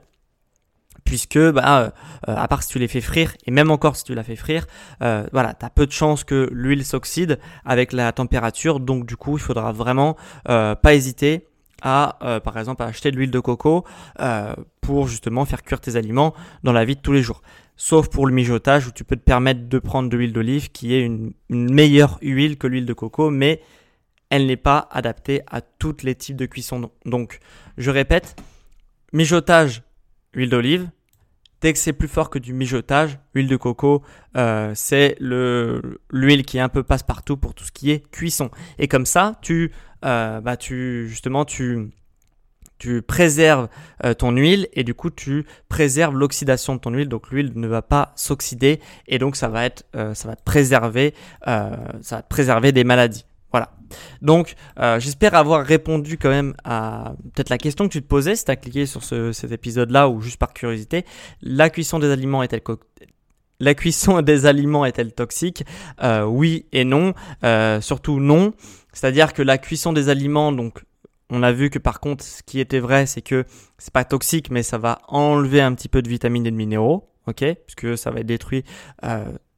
puisque 1.05 1.39
bah, 1.39 1.93
euh, 2.29 2.35
à 2.35 2.47
part 2.47 2.63
si 2.63 2.69
tu 2.69 2.79
les 2.79 2.87
fais 2.87 3.01
frire, 3.01 3.33
et 3.47 3.51
même 3.51 3.71
encore 3.71 3.97
si 3.97 4.05
tu 4.05 4.15
la 4.15 4.23
fais 4.23 4.37
frire, 4.37 4.67
voilà, 5.01 5.55
tu 5.59 5.67
as 5.67 5.71
peu 5.71 5.87
de 5.87 5.93
chances 5.93 6.25
que 6.25 6.49
l'huile 6.53 6.85
s'oxyde 6.85 7.41
avec 7.65 7.93
la 7.93 8.13
température, 8.13 8.79
donc 8.79 9.07
du 9.07 9.17
coup 9.17 9.37
il 9.37 9.41
faudra 9.41 9.73
vraiment 9.73 10.17
pas 10.45 10.95
hésiter 10.95 11.49
à 11.83 12.19
par 12.45 12.59
exemple 12.59 12.83
à 12.83 12.87
acheter 12.87 13.11
de 13.11 13.17
l'huile 13.17 13.33
de 13.33 13.41
coco 13.41 13.85
pour 14.81 15.09
justement 15.09 15.45
faire 15.45 15.63
cuire 15.63 15.81
tes 15.81 15.97
aliments 15.97 16.35
dans 16.63 16.73
la 16.73 16.85
vie 16.85 16.97
de 16.97 17.01
tous 17.01 17.13
les 17.13 17.23
jours. 17.23 17.43
Sauf 17.83 18.11
pour 18.11 18.27
le 18.27 18.35
mijotage 18.35 18.89
où 18.89 18.91
tu 18.91 19.05
peux 19.05 19.17
te 19.17 19.23
permettre 19.23 19.67
de 19.67 19.79
prendre 19.79 20.11
de 20.11 20.17
l'huile 20.19 20.35
d'olive 20.35 20.71
qui 20.71 20.93
est 20.93 21.01
une, 21.01 21.33
meilleure 21.49 22.19
huile 22.21 22.59
que 22.59 22.67
l'huile 22.67 22.85
de 22.85 22.93
coco, 22.93 23.31
mais 23.31 23.63
elle 24.29 24.47
n'est 24.47 24.59
pas 24.59 24.87
adaptée 24.91 25.41
à 25.47 25.63
tous 25.63 26.03
les 26.03 26.15
types 26.15 26.37
de 26.37 26.45
cuisson. 26.45 26.91
Donc 27.07 27.39
je 27.79 27.91
répète, 27.91 28.37
mijotage, 29.15 29.83
huile 30.35 30.51
d'olive, 30.51 30.91
Dès 31.63 31.73
que 31.73 31.79
c'est 31.79 31.95
plus 31.95 32.09
fort 32.09 32.29
que 32.29 32.39
du 32.39 32.53
mijotage, 32.53 33.19
huile 33.35 33.49
de 33.49 33.57
coco, 33.57 34.03
euh, 34.37 34.73
c'est 34.75 35.17
le 35.19 36.01
l'huile 36.11 36.45
qui 36.45 36.59
est 36.59 36.63
un 36.63 36.71
peu 36.71 36.83
passe-partout 36.83 37.39
pour 37.39 37.55
tout 37.55 37.65
ce 37.65 37.73
qui 37.73 37.91
est 37.91 38.11
cuisson. 38.11 38.51
Et 38.79 38.89
comme 38.89 39.05
ça, 39.07 39.39
tu, 39.43 39.73
euh, 40.05 40.41
bah 40.41 40.57
tu 40.57 41.07
justement 41.09 41.45
tu 41.47 41.91
tu 42.81 43.01
préserves 43.03 43.69
euh, 44.05 44.15
ton 44.15 44.33
huile 44.33 44.67
et 44.73 44.83
du 44.83 44.95
coup 44.95 45.11
tu 45.11 45.47
préserves 45.69 46.17
l'oxydation 46.17 46.75
de 46.75 46.81
ton 46.81 46.91
huile 46.91 47.09
donc 47.09 47.31
l'huile 47.31 47.53
ne 47.55 47.69
va 47.69 47.83
pas 47.83 48.13
s'oxyder 48.17 48.81
et 49.07 49.21
donc 49.21 49.37
ça 49.37 49.47
va 49.47 49.65
être 49.65 49.85
ça 49.93 50.27
va 50.29 50.35
te 50.35 50.43
préserver 50.43 51.15
ça 51.45 52.17
va 52.17 52.23
te 52.23 52.29
préserver 52.29 52.73
des 52.73 52.83
maladies 52.83 53.25
voilà. 53.53 53.71
Donc, 54.23 54.55
euh, 54.79 55.01
j'espère 55.01 55.35
avoir 55.35 55.65
répondu 55.65 56.19
quand 56.19 56.29
même 56.29 56.55
à 56.65 57.15
peut-être 57.35 57.49
la 57.49 57.59
question 57.59 57.89
que 57.89 57.93
tu 57.93 58.03
te 58.03 58.07
posais 58.07 58.37
si 58.37 58.45
tu 58.45 58.51
as 58.51 58.57
cliqué 58.57 58.87
sur 58.87 59.03
cet 59.03 59.51
épisode-là 59.51 60.09
ou 60.09 60.21
juste 60.21 60.37
par 60.37 60.53
curiosité. 60.53 61.05
La 61.43 61.71
cuisson 61.71 61.99
des 61.99 62.11
aliments 62.11 62.43
est-elle 62.43 62.63
la 63.59 63.75
cuisson 63.75 64.23
des 64.23 64.47
aliments 64.47 64.85
est-elle 64.85 65.13
toxique? 65.13 65.65
Euh, 66.03 66.25
Oui 66.25 66.67
et 66.73 66.85
non. 66.85 67.13
Euh, 67.45 67.81
surtout 67.81 68.21
non. 68.21 68.55
C'est-à-dire 68.93 69.33
que 69.33 69.43
la 69.43 69.59
cuisson 69.59 69.93
des 69.93 70.09
aliments, 70.09 70.53
donc 70.53 70.83
on 71.31 71.43
a 71.43 71.53
vu 71.53 71.71
que 71.71 71.79
par 71.79 72.01
contre, 72.01 72.25
ce 72.25 72.43
qui 72.43 72.61
était 72.61 72.81
vrai, 72.81 73.07
c'est 73.07 73.23
que 73.23 73.45
c'est 73.79 73.93
pas 73.93 74.05
toxique, 74.05 74.51
mais 74.51 74.63
ça 74.63 74.79
va 74.79 75.01
enlever 75.09 75.61
un 75.61 75.75
petit 75.75 75.89
peu 75.89 76.03
de 76.03 76.09
vitamines 76.09 76.47
et 76.47 76.51
de 76.51 76.57
minéraux, 76.57 77.09
ok, 77.27 77.45
puisque 77.67 77.97
ça 77.97 78.11
va 78.11 78.21
être 78.21 78.27
détruit 78.27 78.65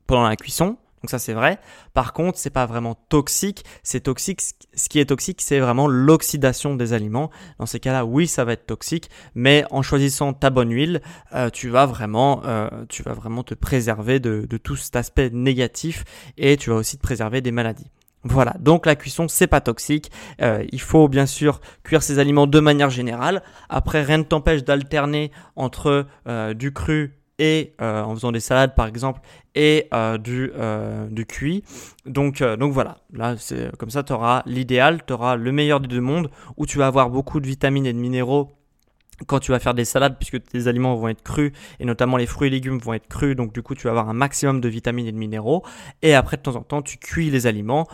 pendant 0.07 0.29
la 0.29 0.37
cuisson. 0.37 0.77
Donc 1.03 1.11
ça 1.11 1.19
c'est 1.19 1.33
vrai. 1.33 1.59
Par 1.95 2.13
contre, 2.13 2.39
c'est 2.39 2.51
pas 2.51 2.65
vraiment 2.65 2.95
toxique. 2.95 3.65
C'est 3.83 4.03
toxique. 4.03 4.41
Ce 4.75 4.89
qui 4.89 5.01
est 5.01 5.07
toxique, 5.07 5.43
c'est 5.43 5.59
vraiment 5.59 5.89
l'oxydation 5.89 6.77
des 6.77 6.93
aliments. 6.93 7.31
Dans 7.59 7.67
ces 7.67 7.81
cas-là, 7.81 8.05
oui, 8.05 8.29
ça 8.29 8.45
va 8.45 8.53
être 8.53 8.67
toxique, 8.67 9.11
mais 9.35 9.65
en 9.71 9.83
choisissant 9.83 10.33
ta 10.33 10.51
bonne 10.51 10.71
huile, 10.71 11.03
euh, 11.35 11.51
tu 11.51 11.69
vas 11.69 11.87
vraiment, 11.87 12.43
euh, 12.45 12.69
tu 12.89 13.03
vas 13.03 13.15
vraiment 13.15 13.43
te 13.43 13.55
préserver 13.55 14.21
de, 14.21 14.47
tout 14.63 14.77
cet 14.77 14.95
aspect 14.95 15.31
négatif 15.31 16.05
et 16.37 16.57
tu 16.57 16.71
vas 16.71 16.77
aussi 16.77 16.97
te 16.97 17.03
préserver 17.03 17.41
des 17.41 17.51
maladies. 17.51 17.91
Voilà, 18.25 18.55
donc 18.61 18.87
la 18.87 18.95
cuisson 18.95 19.27
c'est 19.29 19.49
pas 19.49 19.61
toxique. 19.61 20.11
Euh, 20.41 20.65
il 20.71 20.81
faut 20.81 21.09
bien 21.09 21.27
sûr 21.27 21.61
cuire 21.83 22.03
ces 22.03 22.19
aliments 22.19 22.47
de 22.47 22.61
manière 22.61 22.91
générale. 22.91 23.43
Après, 23.69 24.03
rien 24.03 24.19
ne 24.19 24.23
t'empêche 24.23 24.63
d'alterner 24.65 25.33
entre 25.57 26.07
du 26.55 26.73
cru 26.73 27.23
et 27.43 27.75
euh, 27.81 28.03
en 28.03 28.15
faisant 28.15 28.33
des 28.33 28.41
salades 28.41 28.75
par 28.75 28.87
exemple 28.87 29.21
et 29.55 29.89
euh, 29.93 30.17
du, 30.19 30.53
euh, 30.57 31.09
du 31.09 31.27
cuit. 31.27 31.65
Donc, 32.07 32.43
donc 32.43 32.73
voilà, 32.73 32.99
là 33.13 33.35
c'est 33.37 33.77
comme 33.79 33.91
ça 33.91 34.03
tu 34.03 34.13
auras 34.13 34.43
l'idéal, 34.47 35.01
tu 35.07 35.13
auras 35.13 35.37
le 35.37 35.53
meilleur 35.53 35.81
des 35.81 35.89
deux 35.89 36.01
mondes 36.01 36.31
où 36.57 36.67
tu 36.67 36.79
vas 36.79 36.87
avoir 36.87 37.11
beaucoup 37.11 37.41
de 37.41 37.47
vitamines 37.47 37.87
et 37.87 37.93
de 37.93 37.99
minéraux 37.99 38.51
quand 39.27 39.41
tu 39.41 39.53
vas 39.53 39.59
faire 39.59 39.75
des 39.75 39.85
salades 39.85 40.17
puisque 40.19 40.43
tes 40.43 40.67
aliments 40.67 40.95
vont 40.97 41.09
être 41.09 41.23
crus 41.23 41.53
et 41.81 41.85
notamment 41.85 42.17
les 42.17 42.27
fruits 42.27 42.49
et 42.49 42.51
légumes 42.51 42.79
vont 42.79 42.95
être 42.95 43.09
crus 43.09 43.37
donc 43.37 43.53
du 43.53 43.63
coup 43.63 43.75
tu 43.75 43.85
vas 43.85 43.91
avoir 43.91 44.09
un 44.09 44.15
maximum 44.15 44.61
de 44.61 44.69
vitamines 44.69 45.07
et 45.07 45.13
de 45.13 45.17
minéraux 45.17 45.63
et 46.03 46.15
après 46.15 46.37
de 46.37 46.43
temps 46.43 46.57
en 46.57 46.63
temps 46.63 46.83
tu 46.83 46.99
cuis 46.99 47.31
les 47.31 47.47
aliments 47.47 47.87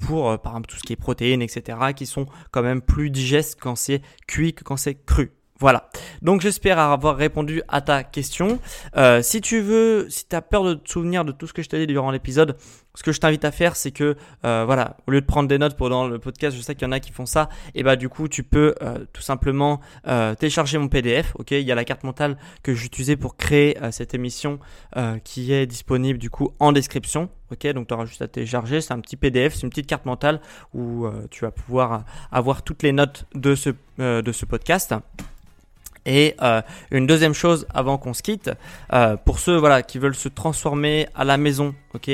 pour 0.00 0.38
par 0.40 0.52
exemple 0.52 0.68
tout 0.68 0.76
ce 0.76 0.82
qui 0.82 0.92
est 0.92 0.96
protéines 0.96 1.42
etc 1.42 1.78
qui 1.94 2.06
sont 2.06 2.26
quand 2.50 2.62
même 2.62 2.82
plus 2.82 3.10
digestes 3.10 3.58
quand 3.60 3.76
c'est 3.76 4.02
cuit 4.26 4.54
que 4.54 4.64
quand 4.64 4.76
c'est 4.76 4.94
cru 4.94 5.32
voilà. 5.60 5.88
Donc 6.20 6.40
j'espère 6.40 6.78
avoir 6.78 7.16
répondu 7.16 7.62
à 7.68 7.80
ta 7.80 8.02
question. 8.02 8.58
Euh, 8.96 9.22
si 9.22 9.40
tu 9.40 9.60
veux, 9.60 10.08
si 10.10 10.26
tu 10.28 10.34
as 10.34 10.42
peur 10.42 10.64
de 10.64 10.74
te 10.74 10.90
souvenir 10.90 11.24
de 11.24 11.32
tout 11.32 11.46
ce 11.46 11.52
que 11.52 11.62
je 11.62 11.68
t'ai 11.68 11.78
dit 11.78 11.86
durant 11.86 12.10
l'épisode, 12.10 12.56
ce 12.94 13.02
que 13.02 13.12
je 13.12 13.20
t'invite 13.20 13.44
à 13.44 13.50
faire, 13.50 13.76
c'est 13.76 13.90
que, 13.90 14.16
euh, 14.44 14.64
voilà, 14.64 14.96
au 15.06 15.10
lieu 15.10 15.20
de 15.20 15.26
prendre 15.26 15.48
des 15.48 15.58
notes 15.58 15.76
pendant 15.76 16.06
le 16.06 16.18
podcast, 16.18 16.56
je 16.56 16.62
sais 16.62 16.74
qu'il 16.74 16.86
y 16.86 16.88
en 16.88 16.92
a 16.92 17.00
qui 17.00 17.12
font 17.12 17.26
ça, 17.26 17.48
et 17.74 17.82
bah 17.82 17.96
du 17.96 18.08
coup, 18.08 18.28
tu 18.28 18.42
peux 18.42 18.74
euh, 18.82 18.98
tout 19.12 19.22
simplement 19.22 19.80
télécharger 20.38 20.78
mon 20.78 20.88
PDF. 20.88 21.32
Ok, 21.38 21.50
il 21.52 21.60
y 21.60 21.72
a 21.72 21.74
la 21.74 21.84
carte 21.84 22.04
mentale 22.04 22.36
que 22.62 22.74
j'utilisais 22.74 23.16
pour 23.16 23.36
créer 23.36 23.76
cette 23.90 24.14
émission 24.14 24.58
qui 25.24 25.52
est 25.52 25.66
disponible 25.66 26.18
du 26.18 26.30
coup 26.30 26.52
en 26.58 26.72
description. 26.72 27.28
Ok, 27.50 27.66
donc 27.72 27.88
tu 27.88 27.94
auras 27.94 28.06
juste 28.06 28.22
à 28.22 28.28
télécharger. 28.28 28.80
C'est 28.80 28.92
un 28.92 29.00
petit 29.00 29.16
PDF, 29.16 29.54
c'est 29.54 29.62
une 29.62 29.70
petite 29.70 29.86
carte 29.86 30.06
mentale 30.06 30.40
où 30.74 31.06
tu 31.30 31.44
vas 31.44 31.50
pouvoir 31.50 32.04
avoir 32.30 32.62
toutes 32.62 32.82
les 32.82 32.92
notes 32.92 33.26
de 33.34 33.54
ce 33.54 33.70
de 33.98 34.32
ce 34.32 34.44
podcast. 34.44 34.94
Et 36.06 36.34
euh, 36.42 36.60
une 36.90 37.06
deuxième 37.06 37.34
chose 37.34 37.66
avant 37.72 37.98
qu'on 37.98 38.12
se 38.12 38.22
quitte, 38.22 38.50
euh, 38.92 39.16
pour 39.16 39.38
ceux 39.38 39.56
voilà 39.56 39.82
qui 39.82 39.98
veulent 39.98 40.14
se 40.14 40.28
transformer 40.28 41.08
à 41.14 41.24
la 41.24 41.36
maison, 41.36 41.74
ok, 41.94 42.10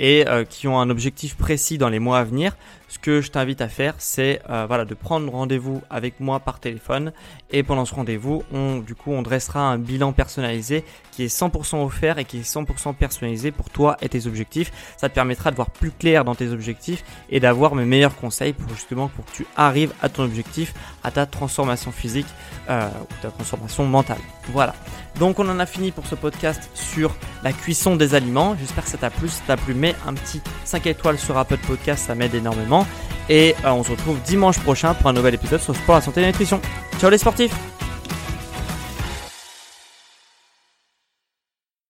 euh, 0.00 0.44
qui 0.44 0.68
ont 0.68 0.78
un 0.78 0.90
objectif 0.90 1.36
précis 1.36 1.78
dans 1.78 1.88
les 1.88 1.98
mois 1.98 2.18
à 2.18 2.24
venir, 2.24 2.56
ce 2.88 2.98
que 2.98 3.20
je 3.20 3.30
t'invite 3.30 3.60
à 3.60 3.68
faire, 3.68 3.94
c'est 3.98 4.40
euh, 4.48 4.64
voilà 4.66 4.86
de 4.86 4.94
prendre 4.94 5.30
rendez-vous 5.30 5.82
avec 5.90 6.20
moi 6.20 6.40
par 6.40 6.58
téléphone 6.58 7.12
et 7.50 7.62
pendant 7.62 7.84
ce 7.84 7.94
rendez-vous, 7.94 8.42
on 8.52 8.78
du 8.78 8.94
coup 8.94 9.12
on 9.12 9.20
dressera 9.20 9.60
un 9.60 9.76
bilan 9.76 10.12
personnalisé 10.12 10.84
qui 11.12 11.24
est 11.24 11.26
100% 11.26 11.84
offert 11.84 12.18
et 12.18 12.24
qui 12.24 12.38
est 12.38 12.50
100% 12.50 12.94
personnalisé 12.94 13.50
pour 13.50 13.68
toi 13.68 13.98
et 14.00 14.08
tes 14.08 14.26
objectifs. 14.26 14.72
Ça 14.96 15.08
te 15.08 15.14
permettra 15.14 15.50
de 15.50 15.56
voir 15.56 15.70
plus 15.70 15.90
clair 15.90 16.24
dans 16.24 16.34
tes 16.34 16.48
objectifs 16.48 17.04
et 17.28 17.40
d'avoir 17.40 17.74
mes 17.74 17.84
meilleurs 17.84 18.16
conseils 18.16 18.54
pour 18.54 18.70
justement 18.70 19.08
pour 19.08 19.26
que 19.26 19.32
tu 19.32 19.46
arrives 19.56 19.92
à 20.00 20.08
ton 20.08 20.24
objectif, 20.24 20.72
à 21.04 21.10
ta 21.10 21.26
transformation 21.26 21.92
physique 21.92 22.28
euh, 22.70 22.88
ou 23.02 23.22
ta 23.22 23.30
transformation 23.30 23.84
mentale. 23.84 24.18
Voilà. 24.50 24.74
Donc 25.18 25.38
on 25.40 25.48
en 25.48 25.58
a 25.58 25.66
fini 25.66 25.90
pour 25.90 26.06
ce 26.06 26.14
podcast 26.14 26.70
sur 26.74 27.14
la 27.42 27.52
cuisson 27.52 27.96
des 27.96 28.14
aliments. 28.14 28.56
J'espère 28.58 28.84
que 28.84 28.90
ça 28.90 28.98
t'a 28.98 29.10
plu. 29.10 29.28
Ça 29.28 29.42
t'a 29.46 29.56
plu, 29.56 29.74
un 30.06 30.14
petit 30.14 30.40
5 30.64 30.86
étoiles 30.86 31.18
sur 31.18 31.36
Apple 31.36 31.58
Podcast, 31.66 32.06
ça 32.06 32.14
m'aide 32.14 32.34
énormément. 32.34 32.86
Et 33.28 33.54
euh, 33.64 33.70
on 33.70 33.82
se 33.82 33.90
retrouve 33.90 34.18
dimanche 34.22 34.58
prochain 34.60 34.94
pour 34.94 35.08
un 35.08 35.12
nouvel 35.12 35.34
épisode 35.34 35.60
sur 35.60 35.76
sport, 35.76 35.96
la 35.96 36.00
santé 36.00 36.20
et 36.20 36.22
la 36.22 36.28
nutrition. 36.28 36.60
Ciao 36.98 37.10
les 37.10 37.18
sportifs 37.18 37.54